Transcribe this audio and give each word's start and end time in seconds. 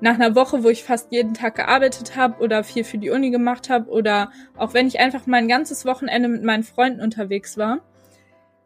nach 0.00 0.14
einer 0.14 0.34
Woche, 0.34 0.62
wo 0.62 0.68
ich 0.68 0.84
fast 0.84 1.12
jeden 1.12 1.34
Tag 1.34 1.56
gearbeitet 1.56 2.16
habe 2.16 2.40
oder 2.40 2.62
viel 2.62 2.84
für 2.84 2.98
die 2.98 3.10
Uni 3.10 3.30
gemacht 3.30 3.68
habe 3.68 3.90
oder 3.90 4.30
auch 4.56 4.74
wenn 4.74 4.86
ich 4.86 5.00
einfach 5.00 5.26
mein 5.26 5.48
ganzes 5.48 5.84
Wochenende 5.84 6.28
mit 6.28 6.44
meinen 6.44 6.62
Freunden 6.62 7.00
unterwegs 7.00 7.58
war, 7.58 7.80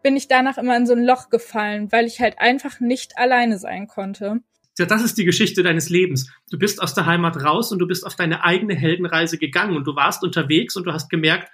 bin 0.03 0.17
ich 0.17 0.29
danach 0.29 0.59
immer 0.59 0.77
in 0.77 0.87
so 0.87 0.95
ein 0.95 1.05
Loch 1.05 1.31
gefallen, 1.31 1.91
weil 1.93 2.07
ich 2.07 2.21
halt 2.21 2.39
einfach 2.39 2.81
nicht 2.81 3.17
alleine 3.17 3.59
sein 3.59 3.87
konnte. 3.87 4.41
Ja, 4.79 4.87
das 4.87 5.03
ist 5.03 5.19
die 5.19 5.25
Geschichte 5.25 5.63
deines 5.63 5.91
Lebens. 5.91 6.31
Du 6.51 6.59
bist 6.59 6.83
aus 6.83 6.95
der 6.95 7.07
Heimat 7.07 7.43
raus 7.43 7.73
und 7.73 7.79
du 7.79 7.87
bist 7.87 8.07
auf 8.07 8.17
deine 8.17 8.45
eigene 8.45 8.75
Heldenreise 8.75 9.39
gegangen 9.39 9.77
und 9.77 9.87
du 9.87 9.95
warst 9.95 10.23
unterwegs 10.23 10.77
und 10.77 10.85
du 10.85 10.93
hast 10.93 11.09
gemerkt, 11.09 11.51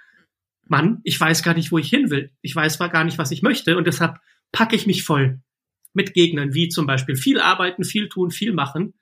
Mann, 0.67 1.01
ich 1.03 1.19
weiß 1.19 1.43
gar 1.43 1.53
nicht, 1.53 1.71
wo 1.71 1.77
ich 1.77 1.89
hin 1.89 2.09
will. 2.09 2.31
Ich 2.41 2.55
weiß 2.55 2.75
zwar 2.77 2.89
gar 2.89 3.03
nicht, 3.03 3.17
was 3.17 3.31
ich 3.31 3.41
möchte 3.41 3.77
und 3.77 3.87
deshalb 3.87 4.17
packe 4.51 4.75
ich 4.75 4.87
mich 4.87 5.03
voll 5.03 5.39
mit 5.93 6.13
Gegnern, 6.13 6.53
wie 6.53 6.69
zum 6.69 6.85
Beispiel 6.85 7.15
viel 7.15 7.39
arbeiten, 7.39 7.83
viel 7.83 8.09
tun, 8.09 8.31
viel 8.31 8.53
machen 8.53 8.93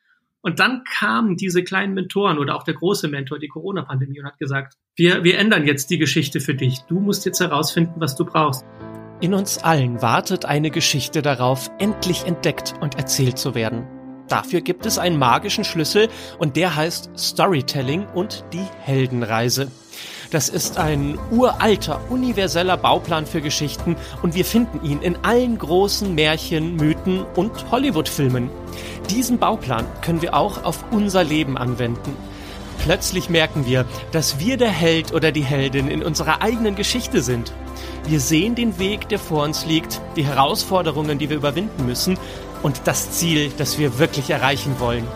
und 0.47 0.59
dann 0.59 0.85
kamen 0.85 1.35
diese 1.35 1.61
kleinen 1.61 1.93
Mentoren 1.93 2.37
oder 2.37 2.55
auch 2.55 2.63
der 2.63 2.75
große 2.75 3.09
Mentor, 3.09 3.37
die 3.37 3.49
Corona-Pandemie, 3.49 4.21
und 4.21 4.27
hat 4.27 4.39
gesagt, 4.39 4.75
wir, 4.95 5.25
wir 5.25 5.37
ändern 5.39 5.67
jetzt 5.67 5.89
die 5.89 5.97
Geschichte 5.97 6.39
für 6.39 6.55
dich. 6.55 6.79
Du 6.87 7.01
musst 7.01 7.25
jetzt 7.25 7.41
herausfinden, 7.41 7.95
was 7.97 8.15
du 8.15 8.23
brauchst. 8.23 8.65
In 9.19 9.33
uns 9.33 9.57
allen 9.57 10.01
wartet 10.01 10.45
eine 10.45 10.71
Geschichte 10.71 11.21
darauf, 11.21 11.69
endlich 11.79 12.25
entdeckt 12.25 12.75
und 12.79 12.95
erzählt 12.95 13.37
zu 13.37 13.55
werden. 13.55 13.85
Dafür 14.29 14.61
gibt 14.61 14.85
es 14.85 14.97
einen 14.97 15.19
magischen 15.19 15.65
Schlüssel 15.65 16.07
und 16.37 16.55
der 16.55 16.77
heißt 16.77 17.11
Storytelling 17.17 18.05
und 18.13 18.45
die 18.53 18.65
Heldenreise. 18.79 19.69
Das 20.31 20.49
ist 20.49 20.77
ein 20.77 21.17
uralter, 21.31 22.01
universeller 22.09 22.75
Bauplan 22.75 23.25
für 23.25 23.41
Geschichten 23.41 23.95
und 24.21 24.35
wir 24.35 24.43
finden 24.43 24.85
ihn 24.85 25.01
in 25.01 25.15
allen 25.23 25.57
großen 25.57 26.13
Märchen, 26.13 26.75
Mythen 26.75 27.25
und 27.35 27.71
Hollywood-Filmen. 27.71 28.49
Diesen 29.09 29.39
Bauplan 29.39 29.85
können 30.01 30.21
wir 30.21 30.33
auch 30.33 30.63
auf 30.63 30.83
unser 30.91 31.23
Leben 31.23 31.57
anwenden. 31.57 32.15
Plötzlich 32.83 33.29
merken 33.29 33.65
wir, 33.65 33.85
dass 34.11 34.39
wir 34.39 34.57
der 34.57 34.69
Held 34.69 35.13
oder 35.13 35.31
die 35.31 35.43
Heldin 35.43 35.87
in 35.87 36.03
unserer 36.03 36.41
eigenen 36.41 36.75
Geschichte 36.75 37.21
sind. 37.21 37.53
Wir 38.05 38.19
sehen 38.19 38.55
den 38.55 38.79
Weg, 38.79 39.09
der 39.09 39.19
vor 39.19 39.43
uns 39.43 39.65
liegt, 39.65 40.01
die 40.15 40.25
Herausforderungen, 40.25 41.17
die 41.19 41.29
wir 41.29 41.37
überwinden 41.37 41.85
müssen 41.85 42.17
und 42.63 42.81
das 42.85 43.11
Ziel, 43.11 43.51
das 43.57 43.77
wir 43.79 43.97
wirklich 43.97 44.29
erreichen 44.29 44.79
wollen. 44.79 45.07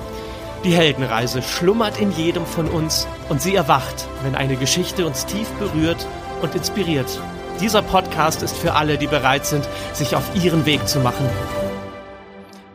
Die 0.63 0.73
Heldenreise 0.73 1.41
schlummert 1.41 1.99
in 1.99 2.11
jedem 2.11 2.45
von 2.45 2.67
uns 2.67 3.07
und 3.29 3.41
sie 3.41 3.55
erwacht, 3.55 4.07
wenn 4.23 4.35
eine 4.35 4.55
Geschichte 4.55 5.05
uns 5.05 5.25
tief 5.25 5.47
berührt 5.59 6.05
und 6.41 6.55
inspiriert. 6.55 7.19
Dieser 7.59 7.81
Podcast 7.81 8.41
ist 8.41 8.57
für 8.57 8.73
alle, 8.73 8.97
die 8.97 9.07
bereit 9.07 9.45
sind, 9.45 9.67
sich 9.93 10.15
auf 10.15 10.23
ihren 10.35 10.65
Weg 10.65 10.87
zu 10.87 10.99
machen. 10.99 11.29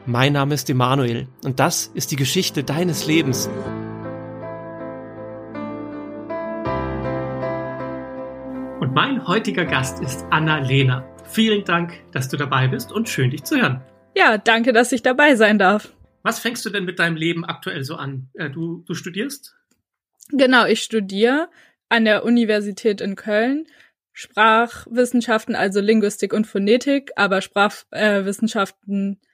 Mein 0.09 0.35
Name 0.35 0.55
ist 0.55 0.71
Emanuel 0.71 1.27
und 1.43 1.59
das 1.59 1.91
ist 1.93 2.13
die 2.13 2.17
Geschichte 2.17 2.63
deines 2.63 3.09
Lebens. 3.09 3.49
Und 8.79 8.95
mein 8.95 9.27
heutiger 9.27 9.65
Gast 9.65 10.01
ist 10.01 10.25
Anna 10.31 10.59
Lehner. 10.59 11.05
Vielen 11.25 11.65
Dank, 11.65 12.05
dass 12.13 12.29
du 12.29 12.37
dabei 12.37 12.69
bist 12.69 12.93
und 12.93 13.09
schön 13.09 13.33
dich 13.33 13.43
zu 13.43 13.61
hören. 13.61 13.83
Ja, 14.17 14.39
danke, 14.39 14.73
dass 14.73 14.93
ich 14.93 15.03
dabei 15.03 15.35
sein 15.35 15.59
darf. 15.59 15.93
Was 16.23 16.39
fängst 16.39 16.65
du 16.65 16.71
denn 16.71 16.85
mit 16.85 17.01
deinem 17.01 17.17
Leben 17.17 17.45
aktuell 17.45 17.83
so 17.83 17.97
an? 17.97 18.29
Äh, 18.35 18.49
du, 18.49 18.85
du 18.87 18.95
studierst? 18.95 19.57
Genau, 20.29 20.67
ich 20.67 20.85
studiere 20.85 21.49
an 21.89 22.05
der 22.05 22.25
Universität 22.25 23.01
in 23.01 23.17
Köln 23.17 23.67
Sprachwissenschaften, 24.13 25.55
also 25.55 25.81
Linguistik 25.81 26.33
und 26.33 26.47
Phonetik, 26.47 27.11
aber 27.17 27.43
Sprachwissenschaften 27.43 29.19
äh, 29.21 29.26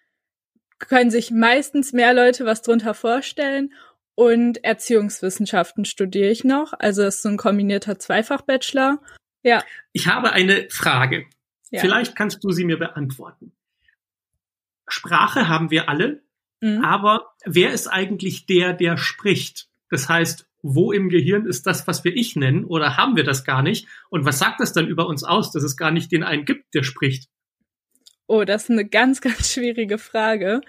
können 0.88 1.10
sich 1.10 1.30
meistens 1.30 1.92
mehr 1.92 2.14
Leute 2.14 2.44
was 2.44 2.62
drunter 2.62 2.94
vorstellen. 2.94 3.72
Und 4.14 4.62
Erziehungswissenschaften 4.62 5.84
studiere 5.84 6.30
ich 6.30 6.44
noch, 6.44 6.74
also 6.78 7.02
es 7.02 7.16
ist 7.16 7.22
so 7.22 7.30
ein 7.30 7.38
kombinierter 7.38 7.98
Zweifach-Bachelor. 7.98 9.00
Ja. 9.42 9.64
Ich 9.92 10.06
habe 10.06 10.32
eine 10.32 10.68
Frage. 10.68 11.26
Ja. 11.70 11.80
Vielleicht 11.80 12.14
kannst 12.14 12.44
du 12.44 12.50
sie 12.50 12.64
mir 12.64 12.78
beantworten. 12.78 13.52
Sprache 14.86 15.48
haben 15.48 15.70
wir 15.70 15.88
alle. 15.88 16.22
Mhm. 16.60 16.84
Aber 16.84 17.32
wer 17.44 17.72
ist 17.72 17.88
eigentlich 17.88 18.46
der, 18.46 18.74
der 18.74 18.98
spricht? 18.98 19.68
Das 19.88 20.08
heißt, 20.08 20.46
wo 20.62 20.92
im 20.92 21.08
Gehirn 21.08 21.46
ist 21.46 21.66
das, 21.66 21.86
was 21.86 22.04
wir 22.04 22.14
ich 22.14 22.36
nennen, 22.36 22.64
oder 22.64 22.96
haben 22.96 23.16
wir 23.16 23.24
das 23.24 23.44
gar 23.44 23.62
nicht? 23.62 23.88
Und 24.10 24.24
was 24.24 24.38
sagt 24.38 24.60
das 24.60 24.72
dann 24.72 24.86
über 24.86 25.06
uns 25.06 25.24
aus, 25.24 25.50
dass 25.50 25.64
es 25.64 25.76
gar 25.76 25.90
nicht 25.90 26.12
den 26.12 26.22
einen 26.22 26.44
gibt, 26.44 26.74
der 26.74 26.84
spricht? 26.84 27.28
Oh, 28.32 28.44
das 28.44 28.62
ist 28.64 28.70
eine 28.70 28.86
ganz, 28.86 29.20
ganz 29.20 29.52
schwierige 29.52 29.98
Frage. 29.98 30.62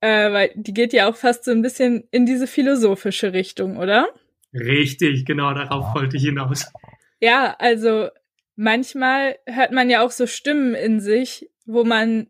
Äh, 0.00 0.32
weil 0.32 0.50
die 0.56 0.74
geht 0.74 0.92
ja 0.92 1.08
auch 1.08 1.14
fast 1.14 1.44
so 1.44 1.52
ein 1.52 1.62
bisschen 1.62 2.08
in 2.10 2.26
diese 2.26 2.48
philosophische 2.48 3.32
Richtung, 3.32 3.76
oder? 3.76 4.08
Richtig, 4.52 5.24
genau, 5.24 5.54
darauf 5.54 5.94
wollte 5.94 6.16
ich 6.16 6.24
hinaus. 6.24 6.72
Ja, 7.20 7.54
also 7.60 8.08
manchmal 8.56 9.38
hört 9.46 9.70
man 9.70 9.90
ja 9.90 10.04
auch 10.04 10.10
so 10.10 10.26
Stimmen 10.26 10.74
in 10.74 10.98
sich, 10.98 11.48
wo 11.66 11.84
man 11.84 12.26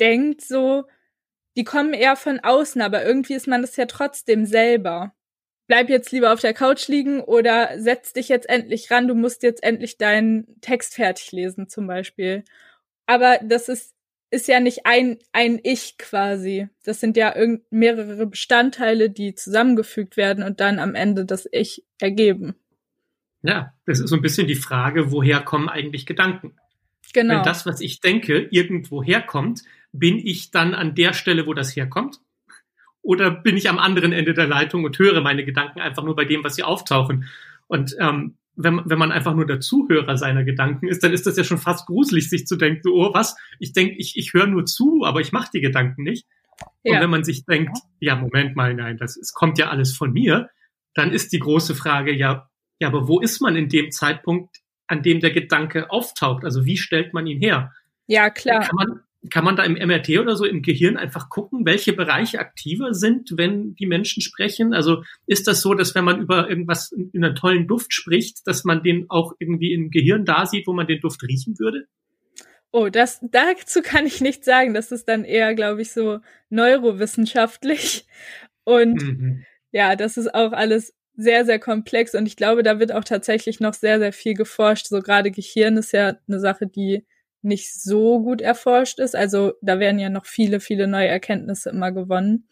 denkt 0.00 0.40
so, 0.40 0.84
die 1.58 1.64
kommen 1.64 1.92
eher 1.92 2.16
von 2.16 2.40
außen, 2.40 2.80
aber 2.80 3.04
irgendwie 3.04 3.34
ist 3.34 3.48
man 3.48 3.60
das 3.60 3.76
ja 3.76 3.84
trotzdem 3.84 4.46
selber. 4.46 5.12
Bleib 5.66 5.90
jetzt 5.90 6.10
lieber 6.10 6.32
auf 6.32 6.40
der 6.40 6.54
Couch 6.54 6.88
liegen 6.88 7.20
oder 7.20 7.78
setz 7.78 8.14
dich 8.14 8.30
jetzt 8.30 8.48
endlich 8.48 8.90
ran, 8.90 9.08
du 9.08 9.14
musst 9.14 9.42
jetzt 9.42 9.62
endlich 9.62 9.98
deinen 9.98 10.58
Text 10.62 10.94
fertig 10.94 11.32
lesen 11.32 11.68
zum 11.68 11.86
Beispiel. 11.86 12.44
Aber 13.10 13.40
das 13.42 13.68
ist, 13.68 13.92
ist 14.30 14.46
ja 14.46 14.60
nicht 14.60 14.86
ein, 14.86 15.18
ein 15.32 15.58
Ich 15.64 15.98
quasi. 15.98 16.68
Das 16.84 17.00
sind 17.00 17.16
ja 17.16 17.34
mehrere 17.70 18.28
Bestandteile, 18.28 19.10
die 19.10 19.34
zusammengefügt 19.34 20.16
werden 20.16 20.44
und 20.44 20.60
dann 20.60 20.78
am 20.78 20.94
Ende 20.94 21.24
das 21.26 21.48
Ich 21.50 21.82
ergeben. 21.98 22.54
Ja, 23.42 23.74
das 23.84 23.98
ist 23.98 24.10
so 24.10 24.14
ein 24.14 24.22
bisschen 24.22 24.46
die 24.46 24.54
Frage, 24.54 25.10
woher 25.10 25.40
kommen 25.40 25.68
eigentlich 25.68 26.06
Gedanken? 26.06 26.54
Genau. 27.12 27.38
Wenn 27.38 27.42
das, 27.42 27.66
was 27.66 27.80
ich 27.80 28.00
denke, 28.00 28.46
irgendwo 28.52 29.02
herkommt, 29.02 29.62
bin 29.90 30.24
ich 30.24 30.52
dann 30.52 30.72
an 30.72 30.94
der 30.94 31.12
Stelle, 31.12 31.48
wo 31.48 31.52
das 31.52 31.74
herkommt? 31.74 32.20
Oder 33.02 33.32
bin 33.32 33.56
ich 33.56 33.68
am 33.68 33.80
anderen 33.80 34.12
Ende 34.12 34.34
der 34.34 34.46
Leitung 34.46 34.84
und 34.84 34.96
höre 35.00 35.20
meine 35.20 35.44
Gedanken 35.44 35.80
einfach 35.80 36.04
nur 36.04 36.14
bei 36.14 36.26
dem, 36.26 36.44
was 36.44 36.54
sie 36.54 36.62
auftauchen? 36.62 37.28
Und 37.66 37.96
ähm, 37.98 38.36
wenn, 38.62 38.80
wenn 38.84 38.98
man 38.98 39.12
einfach 39.12 39.34
nur 39.34 39.46
der 39.46 39.60
Zuhörer 39.60 40.16
seiner 40.16 40.44
Gedanken 40.44 40.88
ist, 40.88 41.02
dann 41.02 41.12
ist 41.12 41.26
das 41.26 41.36
ja 41.36 41.44
schon 41.44 41.58
fast 41.58 41.86
gruselig, 41.86 42.28
sich 42.28 42.46
zu 42.46 42.56
denken, 42.56 42.88
oh 42.88 43.12
was, 43.14 43.36
ich 43.58 43.72
denke, 43.72 43.96
ich, 43.98 44.16
ich 44.16 44.32
höre 44.32 44.46
nur 44.46 44.66
zu, 44.66 45.04
aber 45.04 45.20
ich 45.20 45.32
mache 45.32 45.50
die 45.54 45.60
Gedanken 45.60 46.02
nicht. 46.02 46.26
Ja. 46.82 46.94
Und 46.94 47.00
wenn 47.02 47.10
man 47.10 47.24
sich 47.24 47.44
denkt, 47.44 47.76
ja, 48.00 48.16
Moment 48.16 48.56
mal, 48.56 48.74
nein, 48.74 48.96
das 48.98 49.16
es 49.16 49.32
kommt 49.32 49.58
ja 49.58 49.68
alles 49.70 49.96
von 49.96 50.12
mir, 50.12 50.50
dann 50.94 51.12
ist 51.12 51.32
die 51.32 51.38
große 51.38 51.74
Frage, 51.74 52.12
ja, 52.12 52.48
ja, 52.80 52.88
aber 52.88 53.08
wo 53.08 53.20
ist 53.20 53.40
man 53.40 53.56
in 53.56 53.68
dem 53.68 53.90
Zeitpunkt, 53.90 54.58
an 54.86 55.02
dem 55.02 55.20
der 55.20 55.30
Gedanke 55.30 55.90
auftaucht? 55.90 56.44
Also 56.44 56.64
wie 56.64 56.76
stellt 56.76 57.14
man 57.14 57.26
ihn 57.26 57.38
her? 57.38 57.72
Ja, 58.06 58.30
klar. 58.30 58.60
Kann 58.60 58.76
man, 58.76 59.00
kann 59.28 59.44
man 59.44 59.56
da 59.56 59.64
im 59.64 59.74
MRT 59.74 60.18
oder 60.18 60.34
so 60.34 60.46
im 60.46 60.62
Gehirn 60.62 60.96
einfach 60.96 61.28
gucken, 61.28 61.66
welche 61.66 61.92
Bereiche 61.92 62.38
aktiver 62.38 62.94
sind, 62.94 63.36
wenn 63.36 63.74
die 63.74 63.86
Menschen 63.86 64.22
sprechen? 64.22 64.72
Also 64.72 65.02
ist 65.26 65.46
das 65.46 65.60
so, 65.60 65.74
dass 65.74 65.94
wenn 65.94 66.04
man 66.04 66.20
über 66.20 66.48
irgendwas 66.48 66.90
in 66.92 67.10
einer 67.14 67.34
tollen 67.34 67.68
Duft 67.68 67.92
spricht, 67.92 68.46
dass 68.46 68.64
man 68.64 68.82
den 68.82 69.10
auch 69.10 69.34
irgendwie 69.38 69.74
im 69.74 69.90
Gehirn 69.90 70.24
da 70.24 70.46
sieht, 70.46 70.66
wo 70.66 70.72
man 70.72 70.86
den 70.86 71.00
Duft 71.00 71.22
riechen 71.22 71.58
würde? 71.58 71.86
Oh, 72.72 72.88
das 72.88 73.18
dazu 73.20 73.82
kann 73.82 74.06
ich 74.06 74.20
nicht 74.20 74.44
sagen. 74.44 74.72
Das 74.72 74.90
ist 74.92 75.08
dann 75.08 75.24
eher, 75.24 75.54
glaube 75.54 75.82
ich, 75.82 75.92
so 75.92 76.20
neurowissenschaftlich. 76.48 78.06
Und 78.64 79.02
mhm. 79.02 79.44
ja, 79.72 79.96
das 79.96 80.16
ist 80.16 80.34
auch 80.34 80.52
alles 80.52 80.94
sehr, 81.16 81.44
sehr 81.44 81.58
komplex 81.58 82.14
und 82.14 82.24
ich 82.26 82.36
glaube, 82.36 82.62
da 82.62 82.78
wird 82.78 82.92
auch 82.92 83.04
tatsächlich 83.04 83.60
noch 83.60 83.74
sehr, 83.74 83.98
sehr 83.98 84.12
viel 84.12 84.34
geforscht. 84.34 84.86
So 84.86 85.00
gerade 85.00 85.30
Gehirn 85.30 85.76
ist 85.76 85.92
ja 85.92 86.16
eine 86.26 86.40
Sache, 86.40 86.66
die 86.66 87.04
nicht 87.42 87.74
so 87.74 88.20
gut 88.20 88.40
erforscht 88.40 88.98
ist. 88.98 89.16
Also 89.16 89.54
da 89.62 89.78
werden 89.78 89.98
ja 89.98 90.10
noch 90.10 90.26
viele, 90.26 90.60
viele 90.60 90.86
neue 90.86 91.08
Erkenntnisse 91.08 91.70
immer 91.70 91.92
gewonnen. 91.92 92.48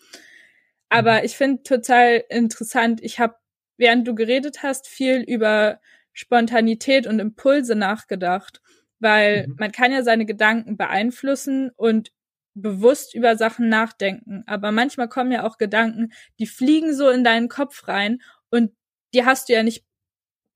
Aber 0.88 1.18
mhm. 1.18 1.24
ich 1.24 1.36
finde 1.36 1.62
total 1.62 2.24
interessant, 2.28 3.00
ich 3.02 3.20
habe, 3.20 3.34
während 3.76 4.08
du 4.08 4.14
geredet 4.14 4.62
hast, 4.62 4.88
viel 4.88 5.20
über 5.20 5.80
Spontanität 6.12 7.06
und 7.06 7.20
Impulse 7.20 7.74
nachgedacht, 7.74 8.60
weil 8.98 9.46
mhm. 9.46 9.56
man 9.58 9.72
kann 9.72 9.92
ja 9.92 10.02
seine 10.02 10.26
Gedanken 10.26 10.76
beeinflussen 10.76 11.70
und 11.76 12.10
bewusst 12.54 13.14
über 13.14 13.36
Sachen 13.36 13.68
nachdenken. 13.68 14.42
Aber 14.46 14.72
manchmal 14.72 15.08
kommen 15.08 15.30
ja 15.30 15.46
auch 15.46 15.58
Gedanken, 15.58 16.12
die 16.38 16.46
fliegen 16.46 16.94
so 16.94 17.08
in 17.08 17.22
deinen 17.22 17.48
Kopf 17.48 17.86
rein 17.86 18.20
und 18.50 18.72
die 19.14 19.24
hast 19.24 19.48
du 19.48 19.52
ja 19.52 19.62
nicht 19.62 19.84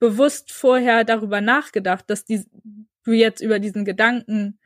bewusst 0.01 0.51
vorher 0.53 1.05
darüber 1.05 1.41
nachgedacht, 1.41 2.11
dass 2.11 2.25
die, 2.25 2.45
du 3.05 3.13
jetzt 3.13 3.41
über 3.41 3.59
diesen 3.59 3.85
Gedanken 3.85 4.59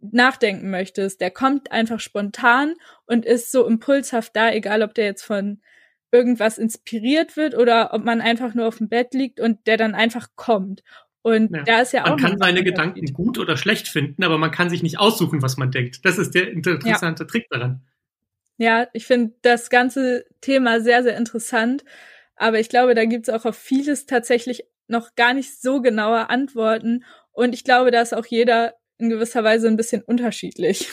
nachdenken 0.00 0.70
möchtest. 0.70 1.20
Der 1.20 1.30
kommt 1.30 1.70
einfach 1.70 2.00
spontan 2.00 2.74
und 3.06 3.24
ist 3.24 3.52
so 3.52 3.66
impulshaft 3.66 4.34
da, 4.34 4.52
egal 4.52 4.82
ob 4.82 4.94
der 4.94 5.04
jetzt 5.04 5.22
von 5.22 5.60
irgendwas 6.10 6.58
inspiriert 6.58 7.36
wird 7.36 7.56
oder 7.56 7.94
ob 7.94 8.04
man 8.04 8.20
einfach 8.20 8.54
nur 8.54 8.66
auf 8.66 8.78
dem 8.78 8.88
Bett 8.88 9.14
liegt 9.14 9.40
und 9.40 9.66
der 9.66 9.76
dann 9.76 9.94
einfach 9.94 10.28
kommt. 10.36 10.82
Und 11.22 11.54
ja. 11.54 11.62
da 11.62 11.80
ist 11.80 11.92
ja 11.92 12.04
auch. 12.04 12.10
Man 12.10 12.18
kann 12.18 12.38
seine 12.38 12.64
Gedanken 12.64 13.06
gut 13.12 13.38
oder 13.38 13.56
schlecht 13.56 13.88
finden, 13.88 14.24
aber 14.24 14.38
man 14.38 14.50
kann 14.50 14.68
sich 14.70 14.82
nicht 14.82 14.98
aussuchen, 14.98 15.40
was 15.40 15.56
man 15.56 15.70
denkt. 15.70 16.04
Das 16.04 16.18
ist 16.18 16.34
der 16.34 16.50
interessante 16.50 17.22
ja. 17.22 17.26
Trick 17.28 17.48
daran. 17.48 17.82
Ja, 18.58 18.88
ich 18.92 19.06
finde 19.06 19.34
das 19.42 19.70
ganze 19.70 20.24
Thema 20.40 20.80
sehr, 20.80 21.02
sehr 21.02 21.16
interessant. 21.16 21.84
Aber 22.34 22.58
ich 22.58 22.68
glaube, 22.68 22.94
da 22.94 23.04
gibt 23.04 23.28
es 23.28 23.34
auch 23.34 23.44
auf 23.44 23.56
vieles 23.56 24.06
tatsächlich 24.06 24.64
noch 24.92 25.16
gar 25.16 25.34
nicht 25.34 25.60
so 25.60 25.82
genaue 25.82 26.30
Antworten. 26.30 27.04
Und 27.32 27.54
ich 27.54 27.64
glaube, 27.64 27.90
da 27.90 28.00
ist 28.00 28.14
auch 28.14 28.26
jeder 28.26 28.74
in 28.98 29.10
gewisser 29.10 29.42
Weise 29.42 29.66
ein 29.66 29.76
bisschen 29.76 30.02
unterschiedlich. 30.02 30.88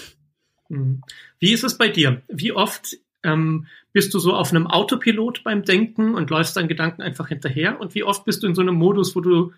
Mhm. 0.69 1.03
Wie 1.39 1.53
ist 1.53 1.63
es 1.63 1.77
bei 1.77 1.89
dir? 1.89 2.23
Wie 2.27 2.51
oft 2.51 2.97
ähm, 3.23 3.67
bist 3.93 4.13
du 4.13 4.19
so 4.19 4.33
auf 4.33 4.51
einem 4.51 4.67
Autopilot 4.67 5.43
beim 5.43 5.63
Denken 5.63 6.15
und 6.15 6.29
läufst 6.29 6.55
deinen 6.55 6.67
Gedanken 6.67 7.01
einfach 7.01 7.27
hinterher? 7.27 7.79
Und 7.79 7.93
wie 7.93 8.03
oft 8.03 8.25
bist 8.25 8.41
du 8.41 8.47
in 8.47 8.55
so 8.55 8.61
einem 8.61 8.75
Modus, 8.75 9.15
wo 9.15 9.21
du, 9.21 9.51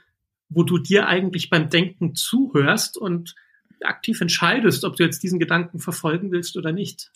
wo 0.50 0.64
du 0.64 0.78
dir 0.78 1.08
eigentlich 1.08 1.50
beim 1.50 1.70
Denken 1.70 2.16
zuhörst 2.16 2.98
und 2.98 3.36
aktiv 3.82 4.22
entscheidest, 4.22 4.84
ob 4.84 4.96
du 4.96 5.04
jetzt 5.04 5.24
diesen 5.24 5.40
Gedanken 5.40 5.80
verfolgen 5.80 6.32
willst 6.32 6.58
oder 6.58 6.72
nicht? 6.72 7.12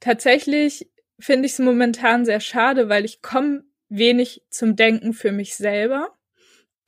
Tatsächlich 0.00 0.88
finde 1.18 1.46
ich 1.46 1.52
es 1.52 1.58
momentan 1.58 2.24
sehr 2.24 2.40
schade, 2.40 2.88
weil 2.88 3.04
ich 3.04 3.22
komme 3.22 3.64
wenig 3.88 4.42
zum 4.50 4.76
Denken 4.76 5.12
für 5.12 5.32
mich 5.32 5.54
selber. 5.54 6.08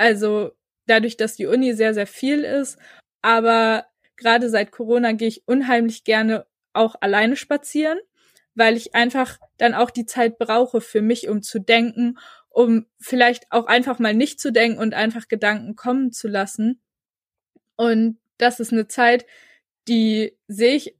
Also 0.05 0.51
dadurch, 0.85 1.17
dass 1.17 1.35
die 1.35 1.47
Uni 1.47 1.73
sehr, 1.73 1.95
sehr 1.95 2.07
viel 2.07 2.45
ist. 2.45 2.77
Aber 3.23 3.87
gerade 4.19 4.51
seit 4.51 4.71
Corona 4.71 5.13
gehe 5.13 5.29
ich 5.29 5.49
unheimlich 5.49 6.05
gerne 6.05 6.45
auch 6.75 6.95
alleine 7.01 7.37
spazieren, 7.37 7.99
weil 8.55 8.77
ich 8.77 8.95
einfach 8.95 9.39
dann 9.57 9.73
auch 9.73 9.89
die 9.89 10.05
Zeit 10.05 10.37
brauche 10.37 10.83
für 10.83 11.01
mich, 11.01 11.31
um 11.31 11.41
zu 11.41 11.59
denken, 11.59 12.19
um 12.51 12.85
vielleicht 13.01 13.51
auch 13.51 13.65
einfach 13.65 13.99
mal 13.99 14.13
nicht 14.13 14.41
zu 14.41 14.53
denken 14.53 14.79
und 14.79 14.93
einfach 14.93 15.27
Gedanken 15.27 15.75
kommen 15.75 16.13
zu 16.13 16.29
lassen. 16.29 16.83
Und 17.77 18.19
das 18.37 18.61
ist 18.61 18.75
eine 18.75 18.89
Zeit, 18.89 19.25
die 19.89 20.37
sehe 20.49 20.75
ich 20.75 20.99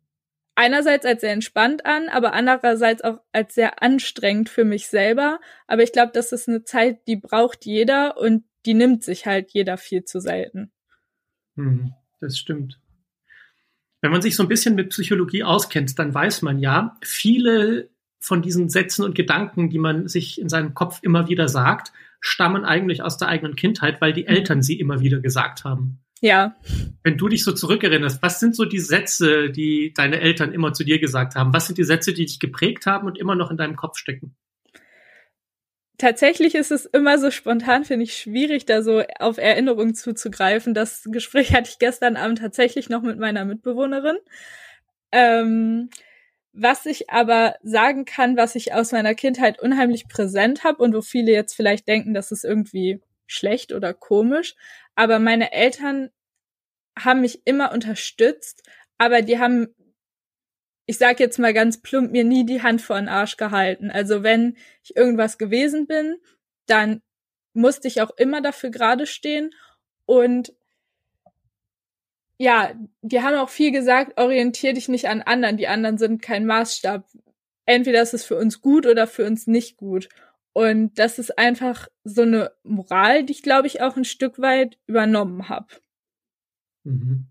einerseits 0.55 1.05
als 1.05 1.21
sehr 1.21 1.33
entspannt 1.33 1.85
an, 1.85 2.09
aber 2.09 2.33
andererseits 2.33 3.05
auch 3.05 3.21
als 3.33 3.55
sehr 3.55 3.83
anstrengend 3.83 4.49
für 4.49 4.65
mich 4.65 4.89
selber. 4.89 5.41
Aber 5.67 5.83
ich 5.83 5.93
glaube, 5.93 6.13
das 6.15 6.33
ist 6.33 6.49
eine 6.49 6.65
Zeit, 6.65 7.07
die 7.07 7.17
braucht 7.17 7.67
jeder 7.67 8.17
und 8.17 8.45
die 8.67 8.75
nimmt 8.75 9.05
sich 9.05 9.27
halt 9.27 9.51
jeder 9.53 9.77
viel 9.77 10.05
zu 10.05 10.21
selten. 10.21 10.73
Hm, 11.57 11.93
das 12.21 12.39
stimmt. 12.39 12.79
Wenn 14.01 14.11
man 14.11 14.23
sich 14.23 14.37
so 14.37 14.43
ein 14.43 14.49
bisschen 14.49 14.75
mit 14.75 14.91
Psychologie 14.91 15.45
auskennt, 15.45 15.99
dann 15.99 16.13
weiß 16.13 16.43
man 16.43 16.59
ja, 16.59 16.99
viele 17.03 17.89
von 18.21 18.43
diesen 18.43 18.69
Sätzen 18.69 19.05
und 19.05 19.15
Gedanken, 19.15 19.71
die 19.71 19.79
man 19.79 20.09
sich 20.09 20.41
in 20.41 20.49
seinem 20.49 20.75
Kopf 20.75 20.99
immer 21.03 21.29
wieder 21.29 21.49
sagt, 21.49 21.93
stammen 22.21 22.65
eigentlich 22.65 23.03
aus 23.03 23.19
der 23.19 23.29
eigenen 23.29 23.55
Kindheit, 23.55 24.01
weil 24.01 24.13
die 24.13 24.23
mhm. 24.23 24.29
Eltern 24.29 24.63
sie 24.63 24.79
immer 24.79 25.01
wieder 25.01 25.21
gesagt 25.21 25.65
haben. 25.65 26.01
Ja. 26.21 26.57
Wenn 27.03 27.19
du 27.19 27.29
dich 27.29 27.45
so 27.45 27.53
zurückerinnerst, 27.53 28.23
was 28.23 28.41
sind 28.41 28.57
so 28.57 28.65
die 28.65 28.79
Sätze, 28.79 29.51
die 29.51 29.93
deine 29.95 30.21
Eltern 30.21 30.53
immer 30.53 30.73
zu 30.73 30.85
dir 30.85 30.99
gesagt 30.99 31.35
haben? 31.35 31.53
Was 31.53 31.67
sind 31.67 31.77
die 31.77 31.85
Sätze, 31.85 32.15
die 32.15 32.25
dich 32.25 32.41
geprägt 32.41 32.87
haben 32.87 33.07
und 33.07 33.19
immer 33.19 33.35
noch 33.35 33.51
in 33.51 33.59
deinem 33.59 33.77
Kopf 33.77 33.99
stecken? 33.99 34.35
Tatsächlich 35.97 36.57
ist 36.57 36.73
es 36.73 36.87
immer 36.87 37.19
so 37.19 37.31
spontan, 37.31 37.85
finde 37.85 38.05
ich, 38.05 38.17
schwierig, 38.17 38.67
da 38.67 38.83
so 38.83 39.03
auf 39.21 39.39
Erinnerungen 39.39 39.95
zuzugreifen. 39.95 40.75
Das 40.75 41.05
Gespräch 41.05 41.55
hatte 41.55 41.71
ich 41.71 41.79
gestern 41.79 42.17
Abend 42.17 42.39
tatsächlich 42.39 42.89
noch 42.89 43.03
mit 43.03 43.19
meiner 43.19 43.45
Mitbewohnerin. 43.45 44.17
Ähm, 45.13 45.91
was 46.53 46.87
ich 46.87 47.11
aber 47.11 47.57
sagen 47.63 48.05
kann, 48.05 48.37
was 48.37 48.55
ich 48.55 48.75
aus 48.75 48.93
meiner 48.93 49.15
Kindheit 49.15 49.61
unheimlich 49.61 50.09
präsent 50.09 50.65
habe 50.65 50.83
und 50.83 50.95
wo 50.95 51.03
viele 51.03 51.33
jetzt 51.33 51.55
vielleicht 51.55 51.87
denken, 51.89 52.15
das 52.15 52.33
ist 52.33 52.45
irgendwie 52.45 53.01
schlecht 53.27 53.73
oder 53.73 53.95
komisch, 53.95 54.55
aber 54.95 55.19
meine 55.19 55.53
Eltern 55.53 56.11
haben 56.99 57.23
mich 57.23 57.45
immer 57.45 57.73
unterstützt, 57.73 58.63
aber 58.99 59.23
die 59.23 59.39
haben 59.39 59.75
ich 60.87 60.99
sag 60.99 61.21
jetzt 61.21 61.39
mal 61.39 61.55
ganz 61.55 61.81
plump, 61.81 62.13
mir 62.13 62.25
nie 62.25 62.45
die 62.45 62.63
Hand 62.63 62.83
vor 62.83 62.97
den 62.97 63.09
Arsch 63.09 63.37
gehalten. 63.37 63.91
Also 63.91 64.23
wenn 64.23 64.57
ich 64.83 64.97
irgendwas 64.97 65.39
gewesen 65.39 65.87
bin, 65.87 66.17
dann 66.67 67.01
musste 67.55 67.89
ich 67.89 68.03
auch 68.03 68.11
immer 68.17 68.43
dafür 68.43 68.71
gerade 68.71 69.07
stehen. 69.07 69.51
Und 70.07 70.53
ja, 72.37 72.75
die 73.01 73.23
haben 73.23 73.37
auch 73.37 73.49
viel 73.49 73.71
gesagt, 73.71 74.19
orientier 74.19 74.75
dich 74.75 74.89
nicht 74.89 75.09
an 75.09 75.23
anderen. 75.23 75.57
Die 75.57 75.69
anderen 75.69 75.99
sind 75.99 76.21
kein 76.21 76.47
Maßstab. 76.47 77.07
Entweder 77.65 78.03
ist 78.03 78.13
es 78.13 78.25
für 78.25 78.37
uns 78.37 78.61
gut 78.61 78.87
oder 78.87 79.07
für 79.07 79.25
uns 79.25 79.47
nicht 79.47 79.77
gut. 79.77 80.09
Und 80.53 80.99
das 80.99 81.19
ist 81.19 81.39
einfach 81.39 81.89
so 82.05 82.23
eine 82.23 82.53
Moral, 82.63 83.25
die 83.25 83.33
ich, 83.33 83.43
glaube 83.43 83.67
ich, 83.67 83.81
auch 83.81 83.97
ein 83.97 84.05
Stück 84.05 84.39
weit 84.39 84.79
übernommen 84.87 85.49
habe. 85.49 85.69
Mhm 86.85 87.29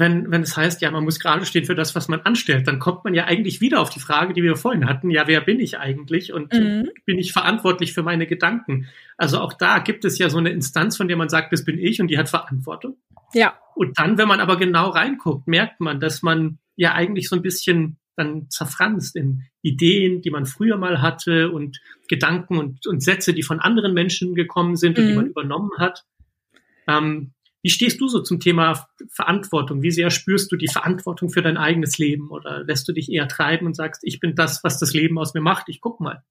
wenn, 0.00 0.30
wenn 0.30 0.42
es 0.42 0.56
heißt, 0.56 0.82
ja, 0.82 0.90
man 0.90 1.04
muss 1.04 1.20
gerade 1.20 1.46
stehen 1.46 1.64
für 1.64 1.76
das, 1.76 1.94
was 1.94 2.08
man 2.08 2.22
anstellt, 2.22 2.66
dann 2.66 2.80
kommt 2.80 3.04
man 3.04 3.14
ja 3.14 3.26
eigentlich 3.26 3.60
wieder 3.60 3.80
auf 3.80 3.90
die 3.90 4.00
Frage, 4.00 4.32
die 4.32 4.42
wir 4.42 4.56
vorhin 4.56 4.86
hatten, 4.86 5.10
ja, 5.10 5.28
wer 5.28 5.40
bin 5.42 5.60
ich 5.60 5.78
eigentlich 5.78 6.32
und 6.32 6.52
mhm. 6.52 6.88
bin 7.04 7.18
ich 7.18 7.32
verantwortlich 7.32 7.92
für 7.92 8.02
meine 8.02 8.26
Gedanken? 8.26 8.88
Also 9.16 9.38
auch 9.38 9.52
da 9.52 9.78
gibt 9.78 10.04
es 10.04 10.18
ja 10.18 10.28
so 10.30 10.38
eine 10.38 10.50
Instanz, 10.50 10.96
von 10.96 11.06
der 11.06 11.16
man 11.16 11.28
sagt, 11.28 11.52
das 11.52 11.64
bin 11.64 11.78
ich 11.78 12.00
und 12.00 12.08
die 12.08 12.18
hat 12.18 12.28
Verantwortung. 12.28 12.96
Ja. 13.34 13.58
Und 13.76 13.98
dann, 13.98 14.18
wenn 14.18 14.26
man 14.26 14.40
aber 14.40 14.56
genau 14.56 14.88
reinguckt, 14.88 15.46
merkt 15.46 15.80
man, 15.80 16.00
dass 16.00 16.22
man 16.22 16.58
ja 16.74 16.94
eigentlich 16.94 17.28
so 17.28 17.36
ein 17.36 17.42
bisschen 17.42 17.98
dann 18.16 18.50
zerfranst 18.50 19.16
in 19.16 19.44
Ideen, 19.62 20.22
die 20.22 20.30
man 20.30 20.46
früher 20.46 20.76
mal 20.76 21.00
hatte 21.00 21.50
und 21.50 21.80
Gedanken 22.08 22.58
und, 22.58 22.86
und 22.86 23.02
Sätze, 23.02 23.32
die 23.34 23.42
von 23.42 23.60
anderen 23.60 23.94
Menschen 23.94 24.34
gekommen 24.34 24.76
sind 24.76 24.98
und 24.98 25.04
die 25.04 25.10
mhm. 25.10 25.16
man 25.16 25.26
übernommen 25.26 25.70
hat. 25.78 26.04
Ähm, 26.88 27.32
wie 27.62 27.70
stehst 27.70 28.00
du 28.00 28.08
so 28.08 28.20
zum 28.20 28.40
Thema 28.40 28.88
Verantwortung? 29.10 29.82
Wie 29.82 29.90
sehr 29.90 30.10
spürst 30.10 30.50
du 30.50 30.56
die 30.56 30.68
Verantwortung 30.68 31.28
für 31.30 31.42
dein 31.42 31.56
eigenes 31.56 31.98
Leben? 31.98 32.30
Oder 32.30 32.64
lässt 32.64 32.88
du 32.88 32.92
dich 32.92 33.10
eher 33.10 33.28
treiben 33.28 33.66
und 33.66 33.74
sagst, 33.74 34.02
ich 34.04 34.20
bin 34.20 34.34
das, 34.34 34.64
was 34.64 34.78
das 34.78 34.94
Leben 34.94 35.18
aus 35.18 35.34
mir 35.34 35.42
macht? 35.42 35.68
Ich 35.68 35.80
guck 35.80 36.00
mal. 36.00 36.24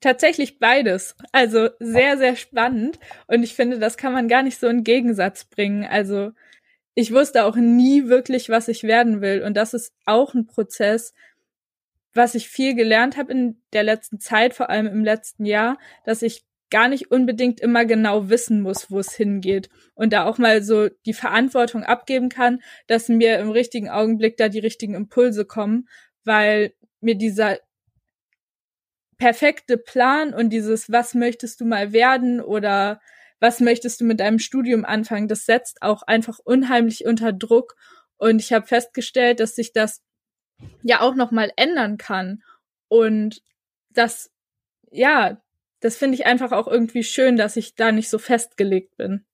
Tatsächlich 0.00 0.58
beides. 0.58 1.14
Also 1.32 1.68
sehr, 1.78 2.16
sehr 2.18 2.36
spannend. 2.36 2.98
Und 3.26 3.42
ich 3.42 3.54
finde, 3.54 3.78
das 3.78 3.96
kann 3.96 4.12
man 4.12 4.26
gar 4.26 4.42
nicht 4.42 4.58
so 4.58 4.66
in 4.68 4.84
Gegensatz 4.84 5.44
bringen. 5.44 5.84
Also 5.84 6.32
ich 6.94 7.12
wusste 7.12 7.44
auch 7.44 7.56
nie 7.56 8.08
wirklich, 8.08 8.48
was 8.48 8.68
ich 8.68 8.82
werden 8.82 9.20
will. 9.20 9.42
Und 9.42 9.56
das 9.56 9.74
ist 9.74 9.94
auch 10.04 10.34
ein 10.34 10.46
Prozess, 10.46 11.14
was 12.14 12.34
ich 12.34 12.48
viel 12.48 12.74
gelernt 12.74 13.16
habe 13.16 13.32
in 13.32 13.62
der 13.72 13.82
letzten 13.82 14.18
Zeit, 14.18 14.54
vor 14.54 14.70
allem 14.70 14.86
im 14.86 15.04
letzten 15.04 15.44
Jahr, 15.44 15.78
dass 16.04 16.22
ich 16.22 16.44
gar 16.72 16.88
nicht 16.88 17.10
unbedingt 17.10 17.60
immer 17.60 17.84
genau 17.84 18.30
wissen 18.30 18.62
muss, 18.62 18.90
wo 18.90 18.98
es 18.98 19.12
hingeht 19.12 19.68
und 19.94 20.12
da 20.12 20.24
auch 20.24 20.38
mal 20.38 20.62
so 20.62 20.88
die 21.06 21.12
Verantwortung 21.12 21.84
abgeben 21.84 22.30
kann, 22.30 22.62
dass 22.86 23.08
mir 23.08 23.38
im 23.38 23.50
richtigen 23.50 23.90
Augenblick 23.90 24.38
da 24.38 24.48
die 24.48 24.58
richtigen 24.58 24.94
Impulse 24.94 25.44
kommen, 25.44 25.86
weil 26.24 26.72
mir 27.00 27.14
dieser 27.14 27.58
perfekte 29.18 29.76
Plan 29.76 30.32
und 30.32 30.48
dieses, 30.48 30.90
was 30.90 31.14
möchtest 31.14 31.60
du 31.60 31.66
mal 31.66 31.92
werden 31.92 32.40
oder 32.40 33.00
was 33.38 33.60
möchtest 33.60 34.00
du 34.00 34.04
mit 34.06 34.18
deinem 34.18 34.38
Studium 34.38 34.86
anfangen, 34.86 35.28
das 35.28 35.44
setzt 35.44 35.82
auch 35.82 36.02
einfach 36.02 36.38
unheimlich 36.38 37.04
unter 37.04 37.32
Druck 37.32 37.76
und 38.16 38.40
ich 38.40 38.52
habe 38.52 38.66
festgestellt, 38.66 39.40
dass 39.40 39.54
sich 39.54 39.72
das 39.74 40.00
ja 40.82 41.02
auch 41.02 41.16
noch 41.16 41.32
mal 41.32 41.52
ändern 41.56 41.98
kann 41.98 42.42
und 42.88 43.42
das 43.90 44.32
ja, 44.90 45.42
das 45.82 45.96
finde 45.96 46.14
ich 46.14 46.26
einfach 46.26 46.52
auch 46.52 46.68
irgendwie 46.68 47.02
schön, 47.02 47.36
dass 47.36 47.56
ich 47.56 47.74
da 47.74 47.92
nicht 47.92 48.08
so 48.08 48.18
festgelegt 48.18 48.96
bin. 48.96 49.24